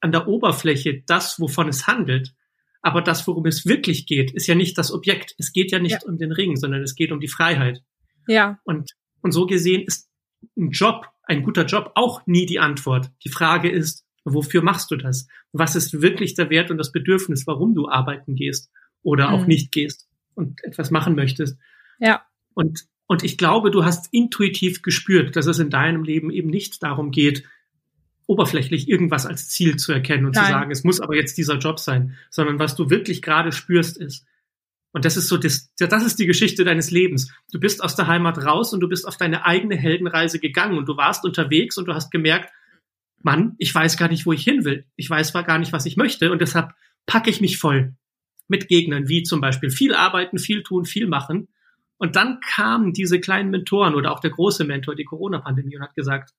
an 0.00 0.12
der 0.12 0.28
Oberfläche 0.28 1.02
das, 1.06 1.38
wovon 1.38 1.68
es 1.68 1.86
handelt. 1.86 2.34
Aber 2.82 3.02
das, 3.02 3.26
worum 3.26 3.46
es 3.46 3.66
wirklich 3.66 4.06
geht, 4.06 4.32
ist 4.32 4.46
ja 4.46 4.54
nicht 4.54 4.76
das 4.78 4.92
Objekt. 4.92 5.34
Es 5.38 5.52
geht 5.52 5.70
ja 5.70 5.78
nicht 5.78 6.02
ja. 6.02 6.08
um 6.08 6.18
den 6.18 6.32
Ring, 6.32 6.56
sondern 6.56 6.82
es 6.82 6.94
geht 6.94 7.12
um 7.12 7.20
die 7.20 7.28
Freiheit. 7.28 7.82
Ja. 8.26 8.58
Und, 8.64 8.92
und 9.20 9.32
so 9.32 9.46
gesehen 9.46 9.82
ist 9.82 10.08
ein 10.56 10.70
Job, 10.70 11.06
ein 11.24 11.42
guter 11.42 11.66
Job 11.66 11.92
auch 11.94 12.26
nie 12.26 12.46
die 12.46 12.58
Antwort. 12.58 13.10
Die 13.24 13.28
Frage 13.28 13.70
ist, 13.70 14.06
wofür 14.24 14.62
machst 14.62 14.90
du 14.90 14.96
das? 14.96 15.28
Was 15.52 15.76
ist 15.76 16.00
wirklich 16.00 16.34
der 16.34 16.48
Wert 16.48 16.70
und 16.70 16.78
das 16.78 16.92
Bedürfnis, 16.92 17.46
warum 17.46 17.74
du 17.74 17.88
arbeiten 17.88 18.34
gehst 18.34 18.70
oder 19.02 19.28
mhm. 19.28 19.34
auch 19.34 19.46
nicht 19.46 19.72
gehst 19.72 20.09
und 20.40 20.64
etwas 20.64 20.90
machen 20.90 21.14
möchtest? 21.14 21.58
Ja. 21.98 22.22
Und, 22.54 22.86
und 23.06 23.22
ich 23.22 23.38
glaube, 23.38 23.70
du 23.70 23.84
hast 23.84 24.12
intuitiv 24.12 24.82
gespürt, 24.82 25.36
dass 25.36 25.46
es 25.46 25.58
in 25.58 25.70
deinem 25.70 26.02
Leben 26.02 26.30
eben 26.30 26.50
nicht 26.50 26.82
darum 26.82 27.10
geht, 27.10 27.44
oberflächlich 28.26 28.88
irgendwas 28.88 29.26
als 29.26 29.48
Ziel 29.48 29.76
zu 29.76 29.92
erkennen 29.92 30.26
und 30.26 30.36
Nein. 30.36 30.44
zu 30.44 30.50
sagen, 30.50 30.70
es 30.70 30.84
muss 30.84 31.00
aber 31.00 31.16
jetzt 31.16 31.36
dieser 31.36 31.58
Job 31.58 31.80
sein, 31.80 32.16
sondern 32.30 32.58
was 32.58 32.76
du 32.76 32.88
wirklich 32.88 33.22
gerade 33.22 33.52
spürst 33.52 33.98
ist. 33.98 34.24
Und 34.92 35.04
das 35.04 35.16
ist 35.16 35.28
so, 35.28 35.36
das, 35.36 35.72
das 35.78 36.04
ist 36.04 36.18
die 36.18 36.26
Geschichte 36.26 36.64
deines 36.64 36.90
Lebens. 36.90 37.32
Du 37.52 37.60
bist 37.60 37.82
aus 37.82 37.94
der 37.94 38.06
Heimat 38.06 38.38
raus 38.38 38.72
und 38.72 38.80
du 38.80 38.88
bist 38.88 39.06
auf 39.06 39.16
deine 39.16 39.46
eigene 39.46 39.76
Heldenreise 39.76 40.38
gegangen 40.38 40.78
und 40.78 40.88
du 40.88 40.96
warst 40.96 41.24
unterwegs 41.24 41.76
und 41.76 41.86
du 41.86 41.94
hast 41.94 42.10
gemerkt, 42.10 42.52
Mann, 43.22 43.54
ich 43.58 43.74
weiß 43.74 43.96
gar 43.96 44.08
nicht, 44.08 44.26
wo 44.26 44.32
ich 44.32 44.42
hin 44.42 44.64
will. 44.64 44.86
Ich 44.96 45.10
weiß 45.10 45.32
gar 45.32 45.58
nicht, 45.58 45.72
was 45.72 45.86
ich 45.86 45.96
möchte 45.96 46.32
und 46.32 46.40
deshalb 46.40 46.72
packe 47.06 47.30
ich 47.30 47.40
mich 47.40 47.58
voll 47.58 47.94
mit 48.50 48.68
Gegnern, 48.68 49.08
wie 49.08 49.22
zum 49.22 49.40
Beispiel 49.40 49.70
viel 49.70 49.94
arbeiten, 49.94 50.38
viel 50.38 50.62
tun, 50.62 50.84
viel 50.84 51.06
machen. 51.06 51.48
Und 51.96 52.16
dann 52.16 52.40
kamen 52.40 52.92
diese 52.92 53.20
kleinen 53.20 53.50
Mentoren 53.50 53.94
oder 53.94 54.12
auch 54.12 54.20
der 54.20 54.30
große 54.30 54.64
Mentor, 54.64 54.94
die 54.94 55.04
Corona-Pandemie 55.04 55.76
und 55.76 55.82
hat 55.82 55.94
gesagt, 55.94 56.34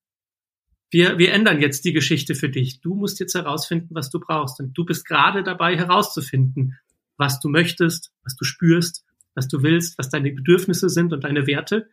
wir, 0.91 1.17
wir 1.17 1.31
ändern 1.31 1.61
jetzt 1.61 1.85
die 1.85 1.93
Geschichte 1.93 2.35
für 2.35 2.49
dich. 2.49 2.81
Du 2.81 2.95
musst 2.95 3.19
jetzt 3.19 3.33
herausfinden, 3.33 3.95
was 3.95 4.09
du 4.09 4.19
brauchst. 4.19 4.59
Und 4.59 4.77
du 4.77 4.85
bist 4.85 5.05
gerade 5.05 5.41
dabei 5.41 5.77
herauszufinden, 5.77 6.77
was 7.15 7.39
du 7.39 7.47
möchtest, 7.47 8.11
was 8.23 8.35
du 8.35 8.43
spürst, 8.43 9.05
was 9.33 9.47
du 9.47 9.63
willst, 9.63 9.97
was 9.97 10.09
deine 10.09 10.31
Bedürfnisse 10.31 10.89
sind 10.89 11.13
und 11.13 11.23
deine 11.23 11.47
Werte. 11.47 11.89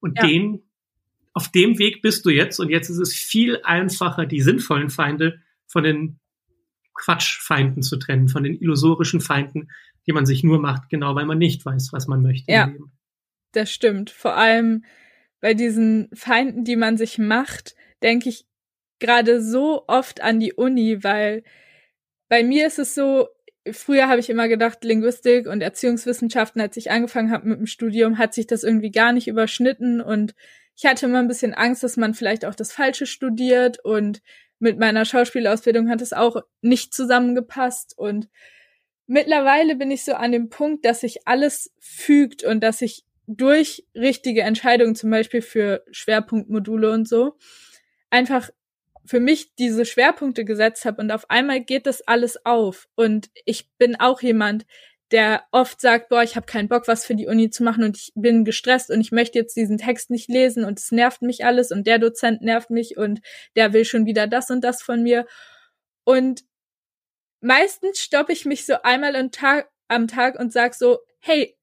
Und 0.00 0.16
ja. 0.16 0.26
den, 0.26 0.62
auf 1.34 1.50
dem 1.50 1.78
Weg 1.78 2.00
bist 2.00 2.24
du 2.24 2.30
jetzt. 2.30 2.58
Und 2.58 2.70
jetzt 2.70 2.88
ist 2.88 2.98
es 2.98 3.12
viel 3.12 3.60
einfacher, 3.64 4.24
die 4.24 4.40
sinnvollen 4.40 4.88
Feinde 4.88 5.40
von 5.66 5.84
den 5.84 6.18
Quatschfeinden 6.98 7.82
zu 7.82 7.96
trennen, 7.96 8.28
von 8.28 8.42
den 8.42 8.60
illusorischen 8.60 9.20
Feinden, 9.20 9.70
die 10.06 10.12
man 10.12 10.26
sich 10.26 10.44
nur 10.44 10.60
macht, 10.60 10.88
genau 10.90 11.14
weil 11.14 11.26
man 11.26 11.38
nicht 11.38 11.64
weiß, 11.64 11.92
was 11.92 12.06
man 12.06 12.22
möchte. 12.22 12.50
Ja, 12.52 12.70
das 13.52 13.70
stimmt. 13.70 14.10
Vor 14.10 14.36
allem 14.36 14.84
bei 15.40 15.54
diesen 15.54 16.08
Feinden, 16.12 16.64
die 16.64 16.76
man 16.76 16.96
sich 16.96 17.18
macht, 17.18 17.74
denke 18.02 18.28
ich 18.28 18.46
gerade 18.98 19.40
so 19.42 19.84
oft 19.86 20.20
an 20.20 20.40
die 20.40 20.52
Uni, 20.52 21.02
weil 21.04 21.44
bei 22.28 22.42
mir 22.42 22.66
ist 22.66 22.78
es 22.78 22.94
so, 22.94 23.28
früher 23.70 24.08
habe 24.08 24.20
ich 24.20 24.30
immer 24.30 24.48
gedacht, 24.48 24.82
Linguistik 24.84 25.46
und 25.46 25.60
Erziehungswissenschaften, 25.60 26.60
als 26.60 26.76
ich 26.76 26.90
angefangen 26.90 27.30
habe 27.30 27.48
mit 27.48 27.58
dem 27.58 27.66
Studium, 27.66 28.18
hat 28.18 28.34
sich 28.34 28.46
das 28.46 28.64
irgendwie 28.64 28.90
gar 28.90 29.12
nicht 29.12 29.28
überschnitten 29.28 30.00
und 30.00 30.34
ich 30.76 30.86
hatte 30.86 31.06
immer 31.06 31.18
ein 31.18 31.28
bisschen 31.28 31.54
Angst, 31.54 31.82
dass 31.82 31.96
man 31.96 32.14
vielleicht 32.14 32.44
auch 32.44 32.54
das 32.54 32.72
Falsche 32.72 33.06
studiert 33.06 33.78
und 33.84 34.22
mit 34.58 34.78
meiner 34.78 35.04
Schauspielausbildung 35.04 35.88
hat 35.88 36.00
es 36.00 36.12
auch 36.12 36.42
nicht 36.60 36.94
zusammengepasst 36.94 37.96
und 37.96 38.28
mittlerweile 39.06 39.76
bin 39.76 39.90
ich 39.90 40.04
so 40.04 40.14
an 40.14 40.32
dem 40.32 40.48
Punkt, 40.50 40.84
dass 40.84 41.00
sich 41.00 41.26
alles 41.26 41.72
fügt 41.78 42.44
und 42.44 42.60
dass 42.60 42.82
ich 42.82 43.04
durch 43.26 43.86
richtige 43.94 44.42
Entscheidungen, 44.42 44.94
zum 44.94 45.10
Beispiel 45.10 45.42
für 45.42 45.84
Schwerpunktmodule 45.90 46.90
und 46.90 47.08
so, 47.08 47.36
einfach 48.10 48.50
für 49.04 49.20
mich 49.20 49.54
diese 49.54 49.84
Schwerpunkte 49.86 50.44
gesetzt 50.44 50.84
habe 50.84 51.00
und 51.02 51.10
auf 51.10 51.30
einmal 51.30 51.60
geht 51.62 51.86
das 51.86 52.06
alles 52.06 52.44
auf. 52.44 52.88
Und 52.94 53.30
ich 53.44 53.70
bin 53.78 53.96
auch 53.98 54.20
jemand, 54.20 54.66
der 55.10 55.44
oft 55.52 55.80
sagt, 55.80 56.10
boah, 56.10 56.22
ich 56.22 56.36
habe 56.36 56.46
keinen 56.46 56.68
Bock, 56.68 56.86
was 56.86 57.06
für 57.06 57.14
die 57.14 57.26
Uni 57.26 57.50
zu 57.50 57.62
machen 57.62 57.84
und 57.84 57.96
ich 57.96 58.12
bin 58.14 58.44
gestresst 58.44 58.90
und 58.90 59.00
ich 59.00 59.12
möchte 59.12 59.38
jetzt 59.38 59.56
diesen 59.56 59.78
Text 59.78 60.10
nicht 60.10 60.28
lesen 60.28 60.64
und 60.64 60.78
es 60.78 60.92
nervt 60.92 61.22
mich 61.22 61.44
alles 61.44 61.70
und 61.70 61.86
der 61.86 61.98
Dozent 61.98 62.42
nervt 62.42 62.70
mich 62.70 62.96
und 62.96 63.20
der 63.56 63.72
will 63.72 63.84
schon 63.84 64.06
wieder 64.06 64.26
das 64.26 64.50
und 64.50 64.62
das 64.62 64.82
von 64.82 65.02
mir. 65.02 65.26
Und 66.04 66.44
meistens 67.40 68.00
stoppe 68.00 68.32
ich 68.32 68.44
mich 68.44 68.66
so 68.66 68.82
einmal 68.82 69.16
am 69.16 69.30
Tag, 69.30 69.70
am 69.88 70.08
Tag 70.08 70.38
und 70.38 70.52
sag 70.52 70.74
so, 70.74 70.98
hey, 71.20 71.56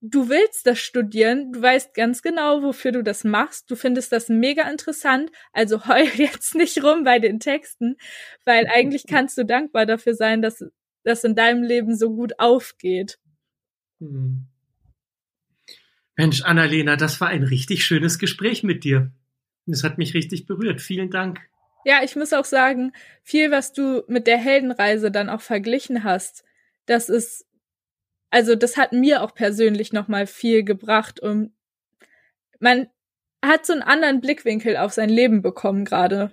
du 0.00 0.28
willst 0.28 0.66
das 0.66 0.78
studieren, 0.78 1.52
du 1.52 1.60
weißt 1.60 1.94
ganz 1.94 2.22
genau, 2.22 2.62
wofür 2.62 2.92
du 2.92 3.02
das 3.02 3.24
machst, 3.24 3.70
du 3.70 3.76
findest 3.76 4.12
das 4.12 4.28
mega 4.28 4.68
interessant, 4.70 5.30
also 5.52 5.84
heul 5.86 6.08
jetzt 6.14 6.54
nicht 6.54 6.82
rum 6.82 7.04
bei 7.04 7.18
den 7.18 7.40
Texten, 7.40 7.96
weil 8.44 8.66
eigentlich 8.66 9.06
kannst 9.06 9.36
du 9.38 9.44
dankbar 9.44 9.86
dafür 9.86 10.14
sein, 10.14 10.40
dass 10.40 10.64
das 11.02 11.24
in 11.24 11.34
deinem 11.34 11.62
Leben 11.62 11.96
so 11.96 12.14
gut 12.14 12.38
aufgeht. 12.38 13.18
Hm. 14.00 14.46
Mensch, 16.16 16.42
Annalena, 16.42 16.96
das 16.96 17.20
war 17.20 17.28
ein 17.28 17.44
richtig 17.44 17.84
schönes 17.84 18.18
Gespräch 18.18 18.62
mit 18.62 18.84
dir. 18.84 19.10
Das 19.66 19.84
hat 19.84 19.98
mich 19.98 20.14
richtig 20.14 20.46
berührt. 20.46 20.80
Vielen 20.80 21.10
Dank. 21.10 21.40
Ja, 21.84 22.02
ich 22.04 22.14
muss 22.14 22.32
auch 22.32 22.44
sagen, 22.44 22.92
viel, 23.22 23.50
was 23.50 23.72
du 23.72 24.02
mit 24.06 24.26
der 24.26 24.36
Heldenreise 24.36 25.10
dann 25.10 25.30
auch 25.30 25.40
verglichen 25.40 26.04
hast, 26.04 26.44
das 26.84 27.08
ist 27.08 27.46
also 28.30 28.54
das 28.54 28.76
hat 28.76 28.92
mir 28.92 29.22
auch 29.22 29.34
persönlich 29.34 29.92
nochmal 29.92 30.26
viel 30.26 30.64
gebracht 30.64 31.20
und 31.20 31.52
man 32.60 32.88
hat 33.44 33.66
so 33.66 33.72
einen 33.72 33.82
anderen 33.82 34.20
Blickwinkel 34.20 34.76
auf 34.76 34.92
sein 34.92 35.08
Leben 35.08 35.42
bekommen 35.42 35.84
gerade. 35.84 36.32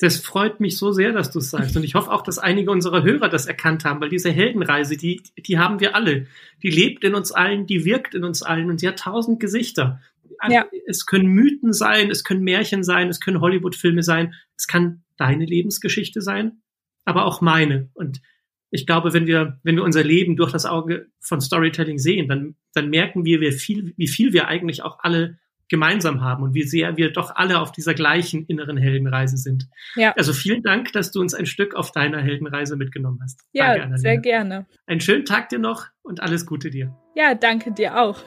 Das 0.00 0.16
freut 0.16 0.60
mich 0.60 0.78
so 0.78 0.92
sehr, 0.92 1.12
dass 1.12 1.30
du 1.30 1.40
es 1.40 1.50
sagst. 1.50 1.76
Und 1.76 1.84
ich 1.84 1.94
hoffe 1.94 2.10
auch, 2.10 2.22
dass 2.22 2.38
einige 2.38 2.70
unserer 2.70 3.02
Hörer 3.02 3.28
das 3.28 3.44
erkannt 3.46 3.84
haben, 3.84 4.00
weil 4.00 4.08
diese 4.08 4.30
Heldenreise, 4.30 4.96
die, 4.96 5.22
die 5.36 5.58
haben 5.58 5.78
wir 5.78 5.94
alle. 5.94 6.26
Die 6.62 6.70
lebt 6.70 7.04
in 7.04 7.14
uns 7.14 7.32
allen, 7.32 7.66
die 7.66 7.84
wirkt 7.84 8.14
in 8.14 8.24
uns 8.24 8.42
allen 8.42 8.70
und 8.70 8.80
sie 8.80 8.88
hat 8.88 8.98
tausend 8.98 9.40
Gesichter. 9.40 10.00
Ja. 10.48 10.66
Es 10.86 11.04
können 11.04 11.26
Mythen 11.26 11.74
sein, 11.74 12.10
es 12.10 12.24
können 12.24 12.42
Märchen 12.42 12.82
sein, 12.82 13.10
es 13.10 13.20
können 13.20 13.42
Hollywood-Filme 13.42 14.02
sein, 14.02 14.32
es 14.56 14.66
kann 14.66 15.02
deine 15.18 15.44
Lebensgeschichte 15.44 16.22
sein, 16.22 16.62
aber 17.04 17.26
auch 17.26 17.42
meine. 17.42 17.90
Und 17.92 18.22
ich 18.70 18.86
glaube, 18.86 19.12
wenn 19.12 19.26
wir, 19.26 19.60
wenn 19.64 19.76
wir 19.76 19.84
unser 19.84 20.02
Leben 20.02 20.36
durch 20.36 20.52
das 20.52 20.64
Auge 20.64 21.08
von 21.20 21.42
Storytelling 21.42 21.98
sehen, 21.98 22.26
dann, 22.26 22.54
dann 22.72 22.88
merken 22.88 23.26
wir, 23.26 23.42
wie 23.42 23.52
viel, 23.52 23.92
wie 23.98 24.08
viel 24.08 24.32
wir 24.32 24.48
eigentlich 24.48 24.82
auch 24.82 25.00
alle 25.00 25.38
gemeinsam 25.70 26.20
haben 26.20 26.42
und 26.42 26.52
wie 26.52 26.64
sehr 26.64 26.96
wir 26.98 27.12
doch 27.12 27.34
alle 27.34 27.60
auf 27.60 27.72
dieser 27.72 27.94
gleichen 27.94 28.44
inneren 28.46 28.76
Heldenreise 28.76 29.38
sind. 29.38 29.68
Ja. 29.94 30.12
Also 30.16 30.34
vielen 30.34 30.62
Dank, 30.62 30.92
dass 30.92 31.12
du 31.12 31.20
uns 31.20 31.32
ein 31.32 31.46
Stück 31.46 31.74
auf 31.74 31.92
deiner 31.92 32.20
Heldenreise 32.20 32.76
mitgenommen 32.76 33.20
hast. 33.22 33.40
Ja, 33.52 33.76
danke, 33.76 33.98
sehr 33.98 34.18
gerne. 34.18 34.66
Einen 34.86 35.00
schönen 35.00 35.24
Tag 35.24 35.48
dir 35.48 35.58
noch 35.58 35.86
und 36.02 36.20
alles 36.20 36.44
Gute 36.44 36.70
dir. 36.70 36.94
Ja, 37.14 37.34
danke 37.34 37.72
dir 37.72 37.98
auch. 37.98 38.18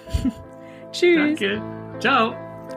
Tschüss. 0.92 1.40
Danke. 1.40 1.62
Ciao. 2.00 2.43